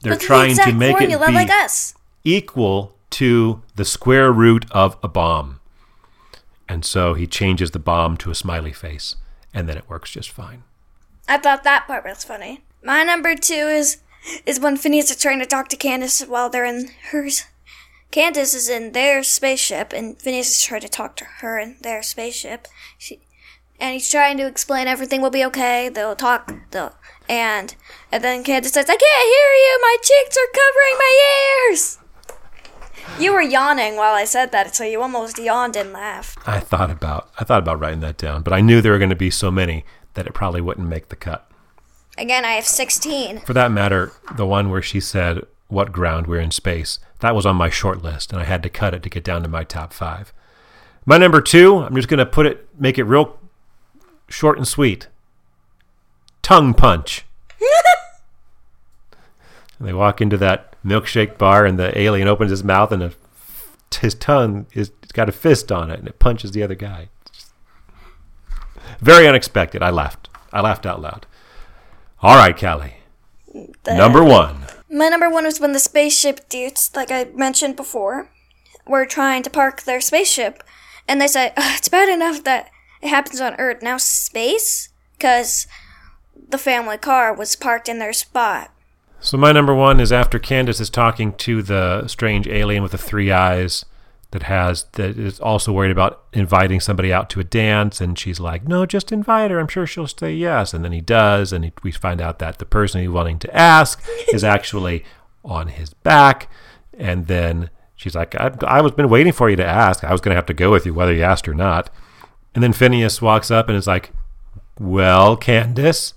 they're 0.02 0.14
But 0.14 0.20
the 0.20 0.26
trying 0.26 0.56
to 0.58 0.74
make 0.74 1.00
it 1.00 1.10
be 1.10 1.16
like 1.16 1.50
us. 1.50 1.96
equal 2.24 2.96
to 3.12 3.62
the 3.76 3.86
square 3.86 4.32
root 4.32 4.66
of 4.72 4.98
a 5.02 5.08
bomb. 5.08 5.62
And 6.68 6.84
so 6.84 7.14
he 7.14 7.28
changes 7.28 7.72
the 7.72 7.80
bomb 7.80 8.18
to 8.18 8.32
a 8.32 8.36
smiley 8.36 8.74
face, 8.74 9.16
and 9.54 9.70
then 9.70 9.78
it 9.78 9.90
works 9.90 10.12
just 10.12 10.30
fine. 10.32 10.64
I 11.28 11.38
thought 11.38 11.64
that 11.64 11.88
part 11.88 12.06
was 12.06 12.24
funny. 12.24 12.62
My 12.84 13.04
number 13.04 13.36
two 13.36 13.54
is 13.54 13.98
is 14.46 14.60
when 14.60 14.78
Phineas 14.78 15.12
is 15.12 15.18
trying 15.18 15.40
to 15.40 15.46
talk 15.46 15.68
to 15.70 15.78
Candace 15.78 16.22
while 16.22 16.50
they're 16.50 16.66
in 16.66 16.90
hers. 17.12 17.46
Candace 18.12 18.54
is 18.54 18.70
in 18.70 18.94
their 18.94 19.24
spaceship, 19.24 19.94
and 19.94 20.20
Phineas 20.20 20.52
is 20.52 20.64
trying 20.64 20.82
to 20.82 20.90
talk 20.90 21.16
to 21.18 21.26
her 21.40 21.60
in 21.60 21.78
their 21.82 22.02
spaceship. 22.02 22.68
She, 22.98 23.20
and 23.80 23.94
he's 23.94 24.10
trying 24.10 24.38
to 24.38 24.48
explain 24.48 24.88
everything 24.88 25.22
will 25.22 25.30
be 25.30 25.46
okay. 25.46 25.90
They'll 25.90 26.16
talk. 26.16 26.54
They'll 26.72 26.96
and 27.28 27.76
and 28.12 28.24
then 28.24 28.44
Candace 28.44 28.74
says, 28.74 28.86
"I 28.86 28.96
can't 28.96 29.02
hear 29.02 29.52
you. 29.66 29.80
My 29.82 29.98
cheeks 30.02 30.38
are 30.38 30.54
covering 30.54 30.98
my 30.98 31.70
ears." 31.70 31.98
You 33.20 33.34
were 33.34 33.42
yawning 33.42 33.96
while 33.96 34.14
I 34.14 34.26
said 34.26 34.52
that, 34.52 34.76
so 34.76 34.84
you 34.84 35.02
almost 35.02 35.38
yawned 35.38 35.76
and 35.76 35.94
laughed. 35.94 36.38
I 36.48 36.60
thought 36.60 36.92
about 36.92 37.30
I 37.40 37.44
thought 37.44 37.60
about 37.60 37.80
writing 37.80 38.02
that 38.02 38.18
down, 38.18 38.44
but 38.44 38.54
I 38.54 38.62
knew 38.62 38.82
there 38.82 38.92
were 38.92 38.98
going 38.98 39.10
to 39.10 39.16
be 39.16 39.32
so 39.32 39.52
many 39.52 39.86
that 40.16 40.28
it 40.28 40.34
probably 40.34 40.62
wouldn't 40.62 40.88
make 40.88 41.10
the 41.10 41.16
cut. 41.16 41.50
Again, 42.18 42.44
I 42.46 42.54
have 42.54 42.66
sixteen. 42.66 43.40
For 43.42 43.54
that 43.54 43.72
matter, 43.72 44.12
the 44.36 44.46
one 44.46 44.70
where 44.70 44.82
she 44.82 45.00
said, 45.00 45.42
"What 45.68 45.92
ground 45.92 46.28
we're 46.28 46.40
in 46.40 46.52
space," 46.52 47.00
that 47.20 47.36
was 47.36 47.46
on 47.46 47.56
my 47.56 47.70
short 47.70 48.02
list, 48.02 48.32
and 48.32 48.42
I 48.42 48.46
had 48.46 48.64
to 48.64 48.70
cut 48.70 48.94
it 48.94 49.04
to 49.04 49.10
get 49.10 49.24
down 49.24 49.44
to 49.44 49.48
my 49.48 49.64
top 49.64 49.94
five. 49.94 50.34
My 51.06 51.18
number 51.18 51.40
two, 51.42 51.78
I'm 51.78 51.96
just 51.96 52.08
going 52.08 52.18
to 52.18 52.26
put 52.26 52.46
it, 52.48 52.68
make 52.80 52.98
it 52.98 53.04
real 53.04 53.38
short 54.28 54.58
and 54.58 54.68
sweet. 54.68 55.08
Tongue 56.42 56.74
punch. 56.74 57.26
and 59.78 59.88
they 59.88 59.94
walk 59.94 60.22
into 60.22 60.38
that 60.38 60.76
milkshake 60.84 61.38
bar, 61.38 61.66
and 61.66 61.78
the 61.78 61.98
alien 62.00 62.28
opens 62.28 62.52
his 62.52 62.64
mouth, 62.64 62.92
and 62.92 63.04
a, 63.04 63.12
his 64.00 64.16
tongue 64.16 64.66
is 64.74 64.92
it's 65.04 65.12
got 65.12 65.30
a 65.30 65.34
fist 65.34 65.72
on 65.72 65.92
it, 65.92 66.00
and 66.00 66.08
it 66.08 66.20
punches 66.20 66.52
the 66.52 66.64
other 66.64 66.76
guy. 66.76 67.10
Very 69.00 69.28
unexpected. 69.28 69.84
I 69.84 69.90
laughed. 69.90 70.30
I 70.54 70.62
laughed 70.62 70.86
out 70.86 71.02
loud. 71.02 71.26
All 72.22 72.36
right, 72.36 72.58
Callie. 72.58 72.96
Number 73.88 74.24
one. 74.24 74.66
My 74.90 75.10
number 75.10 75.30
one 75.30 75.46
was 75.46 75.60
when 75.60 75.74
the 75.74 75.80
spaceship 75.80 76.48
dudes, 76.50 76.92
like 76.96 77.12
I 77.12 77.26
mentioned 77.36 77.76
before, 77.76 78.30
were 78.88 79.06
trying 79.06 79.44
to 79.44 79.50
park 79.50 79.84
their 79.84 80.02
spaceship, 80.02 80.64
and 81.08 81.20
they 81.20 81.28
said 81.28 81.54
it's 81.58 81.90
bad 81.90 82.10
enough 82.10 82.44
that 82.44 82.70
it 83.02 83.10
happens 83.10 83.42
on 83.42 83.56
Earth. 83.56 83.82
Now 83.82 83.98
space, 83.98 84.90
because 85.18 85.68
the 86.48 86.58
family 86.58 86.98
car 86.98 87.34
was 87.34 87.56
parked 87.56 87.90
in 87.90 88.00
their 88.00 88.14
spot. 88.14 88.72
So 89.20 89.38
my 89.38 89.52
number 89.52 89.74
one 89.74 90.00
is 90.00 90.12
after 90.12 90.38
Candace 90.38 90.80
is 90.80 90.90
talking 90.90 91.34
to 91.34 91.62
the 91.62 92.08
strange 92.08 92.48
alien 92.48 92.84
with 92.84 92.92
the 92.92 92.98
three 92.98 93.32
eyes 93.32 93.86
that 94.36 94.44
has 94.44 94.84
that 94.94 95.18
is 95.18 95.40
also 95.40 95.72
worried 95.72 95.94
about 95.94 96.26
inviting 96.34 96.82
somebody 96.82 97.14
out 97.14 97.30
to 97.30 97.40
a 97.40 97.44
dance, 97.46 98.02
and 98.02 98.20
she's 98.20 98.38
like, 98.38 98.68
"No, 98.68 98.86
just 98.86 99.14
invite 99.14 99.50
her. 99.50 99.62
I'm 99.62 99.70
sure 99.70 99.88
she'll 99.88 100.08
say 100.08 100.34
yes." 100.34 100.74
And 100.74 100.84
then 100.84 100.92
he 100.92 101.00
does, 101.00 101.54
and 101.54 101.64
he, 101.64 101.72
we 101.84 101.92
find 101.94 102.20
out 102.20 102.40
that 102.40 102.58
the 102.58 102.66
person 102.66 103.00
he's 103.00 103.10
wanting 103.10 103.40
to 103.40 103.56
ask 103.56 104.06
is 104.34 104.44
actually 104.44 105.06
on 105.46 105.70
his 105.70 105.94
back, 105.94 106.50
and 106.98 107.28
then 107.28 107.70
she's 107.96 108.14
like, 108.14 108.36
"I, 108.36 108.52
I 108.68 108.82
was 108.82 108.92
been 108.92 109.08
waiting 109.08 109.32
for 109.32 109.50
you 109.50 109.56
to 109.56 109.66
ask. 109.66 110.04
I 110.04 110.12
was 110.12 110.20
going 110.20 110.34
to 110.34 110.38
have 110.38 110.48
to 110.48 110.54
go 110.54 110.70
with 110.70 110.86
you 110.86 110.94
whether 110.94 111.14
you 111.14 111.24
asked 111.24 111.48
or 111.48 111.54
not." 111.54 111.90
And 112.54 112.62
then 112.62 112.74
Phineas 112.74 113.22
walks 113.22 113.50
up 113.50 113.70
and 113.70 113.78
is 113.78 113.88
like, 113.88 114.12
"Well, 114.78 115.38
Candace," 115.38 116.14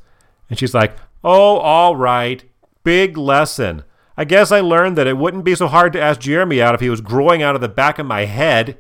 and 0.50 0.59
she's 0.59 0.74
like, 0.74 0.96
"Oh, 1.22 1.59
all 1.59 1.94
right." 1.94 2.42
Big 2.83 3.16
lesson. 3.16 3.85
I 4.18 4.24
guess 4.24 4.50
I 4.50 4.59
learned 4.61 4.98
that 4.98 5.07
it 5.07 5.16
wouldn't 5.16 5.44
be 5.44 5.54
so 5.54 5.68
hard 5.68 5.92
to 5.92 6.00
ask 6.00 6.18
Jeremy 6.18 6.61
out 6.61 6.74
if 6.74 6.81
he 6.81 6.90
was 6.90 7.00
growing 7.00 7.40
out 7.40 7.54
of 7.54 7.61
the 7.61 7.68
back 7.68 8.00
of 8.00 8.07
my 8.07 8.24
head. 8.24 8.76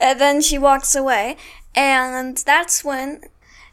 And 0.00 0.18
then 0.18 0.40
she 0.40 0.56
walks 0.56 0.94
away, 0.94 1.36
and 1.74 2.38
that's 2.38 2.82
when 2.82 3.20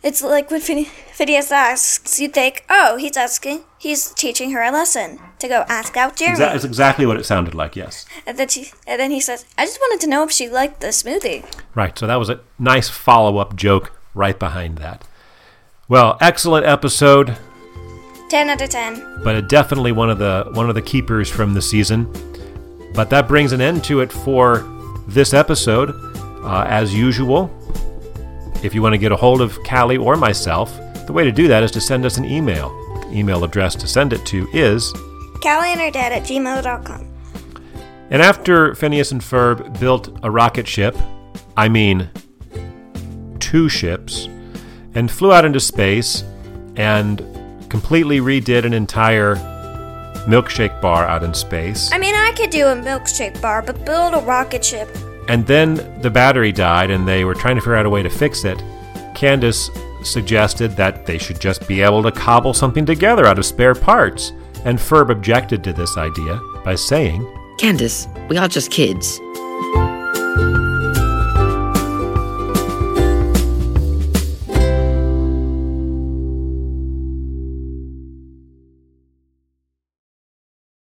it's 0.03 0.21
like 0.21 0.51
when 0.51 0.59
Phine- 0.59 0.85
Phineas 0.85 1.53
asks, 1.53 2.19
you 2.19 2.27
think, 2.27 2.65
oh, 2.69 2.97
he's 2.97 3.15
asking, 3.15 3.63
he's 3.79 4.13
teaching 4.13 4.51
her 4.51 4.61
a 4.61 4.71
lesson 4.71 5.19
to 5.39 5.47
go 5.47 5.63
ask 5.69 5.95
out 5.95 6.17
Jeremy. 6.17 6.37
That 6.37 6.55
is 6.57 6.65
exactly 6.65 7.05
what 7.05 7.17
it 7.17 7.23
sounded 7.23 7.55
like, 7.55 7.77
yes. 7.77 8.05
And 8.27 8.37
then 8.37 8.49
she, 8.49 8.71
and 8.85 8.99
then 8.99 9.09
he 9.09 9.21
says, 9.21 9.45
I 9.57 9.65
just 9.65 9.79
wanted 9.79 10.01
to 10.01 10.09
know 10.09 10.23
if 10.23 10.31
she 10.31 10.49
liked 10.49 10.81
the 10.81 10.87
smoothie. 10.87 11.45
Right, 11.73 11.97
so 11.97 12.05
that 12.07 12.17
was 12.17 12.29
a 12.29 12.41
nice 12.59 12.89
follow 12.89 13.37
up 13.37 13.55
joke 13.55 13.97
right 14.13 14.37
behind 14.37 14.77
that. 14.79 15.07
Well, 15.87 16.17
excellent 16.19 16.65
episode, 16.65 17.37
Ten 18.29 18.49
out 18.49 18.61
of 18.61 18.69
ten. 18.69 19.21
but 19.23 19.47
definitely 19.47 19.91
one 19.91 20.09
of 20.09 20.17
the 20.17 20.45
one 20.53 20.67
of 20.69 20.75
the 20.75 20.81
keepers 20.81 21.29
from 21.29 21.53
the 21.53 21.61
season. 21.61 22.11
But 22.93 23.09
that 23.09 23.27
brings 23.27 23.51
an 23.51 23.61
end 23.61 23.83
to 23.85 23.99
it 24.01 24.11
for 24.11 24.59
this 25.07 25.33
episode. 25.33 25.91
Uh, 26.43 26.65
as 26.67 26.93
usual, 26.93 27.49
if 28.63 28.73
you 28.73 28.81
want 28.81 28.93
to 28.93 28.97
get 28.97 29.11
a 29.11 29.15
hold 29.15 29.41
of 29.41 29.57
Callie 29.63 29.97
or 29.97 30.15
myself, 30.15 30.75
the 31.07 31.13
way 31.13 31.23
to 31.23 31.31
do 31.31 31.47
that 31.47 31.63
is 31.63 31.71
to 31.71 31.81
send 31.81 32.05
us 32.05 32.17
an 32.17 32.25
email. 32.25 32.69
The 33.01 33.17
email 33.17 33.43
address 33.43 33.75
to 33.75 33.87
send 33.87 34.13
it 34.13 34.25
to 34.27 34.47
is 34.53 34.91
Callie 35.41 35.71
and 35.71 35.81
her 35.81 35.91
dad 35.91 36.11
at 36.11 36.23
gmail.com. 36.23 37.11
And 38.11 38.21
after 38.21 38.75
Phineas 38.75 39.11
and 39.11 39.21
Ferb 39.21 39.79
built 39.79 40.17
a 40.23 40.29
rocket 40.31 40.67
ship, 40.67 40.95
I 41.57 41.67
mean 41.69 42.09
two 43.39 43.67
ships, 43.69 44.27
and 44.93 45.09
flew 45.11 45.31
out 45.33 45.45
into 45.45 45.59
space 45.59 46.23
and 46.75 47.19
completely 47.69 48.19
redid 48.19 48.65
an 48.65 48.73
entire 48.73 49.35
milkshake 50.25 50.79
bar 50.81 51.05
out 51.05 51.23
in 51.23 51.33
space. 51.33 51.91
I 51.91 51.97
mean, 51.97 52.15
I 52.15 52.33
could 52.35 52.49
do 52.49 52.67
a 52.67 52.75
milkshake 52.75 53.39
bar, 53.41 53.61
but 53.61 53.85
build 53.85 54.13
a 54.13 54.19
rocket 54.19 54.63
ship. 54.65 54.89
And 55.27 55.45
then 55.47 55.75
the 56.01 56.09
battery 56.09 56.51
died 56.51 56.91
and 56.91 57.07
they 57.07 57.25
were 57.25 57.35
trying 57.35 57.55
to 57.55 57.61
figure 57.61 57.75
out 57.75 57.85
a 57.85 57.89
way 57.89 58.03
to 58.03 58.09
fix 58.09 58.45
it. 58.45 58.61
Candace 59.15 59.69
suggested 60.03 60.71
that 60.77 61.05
they 61.05 61.17
should 61.17 61.39
just 61.39 61.67
be 61.67 61.81
able 61.81 62.03
to 62.03 62.11
cobble 62.11 62.53
something 62.53 62.85
together 62.85 63.25
out 63.25 63.39
of 63.39 63.45
spare 63.45 63.75
parts. 63.75 64.33
And 64.65 64.79
Ferb 64.79 65.09
objected 65.09 65.63
to 65.63 65.73
this 65.73 65.97
idea 65.97 66.39
by 66.63 66.75
saying, 66.75 67.27
Candace, 67.59 68.07
we 68.29 68.37
are 68.37 68.47
just 68.47 68.71
kids. 68.71 69.19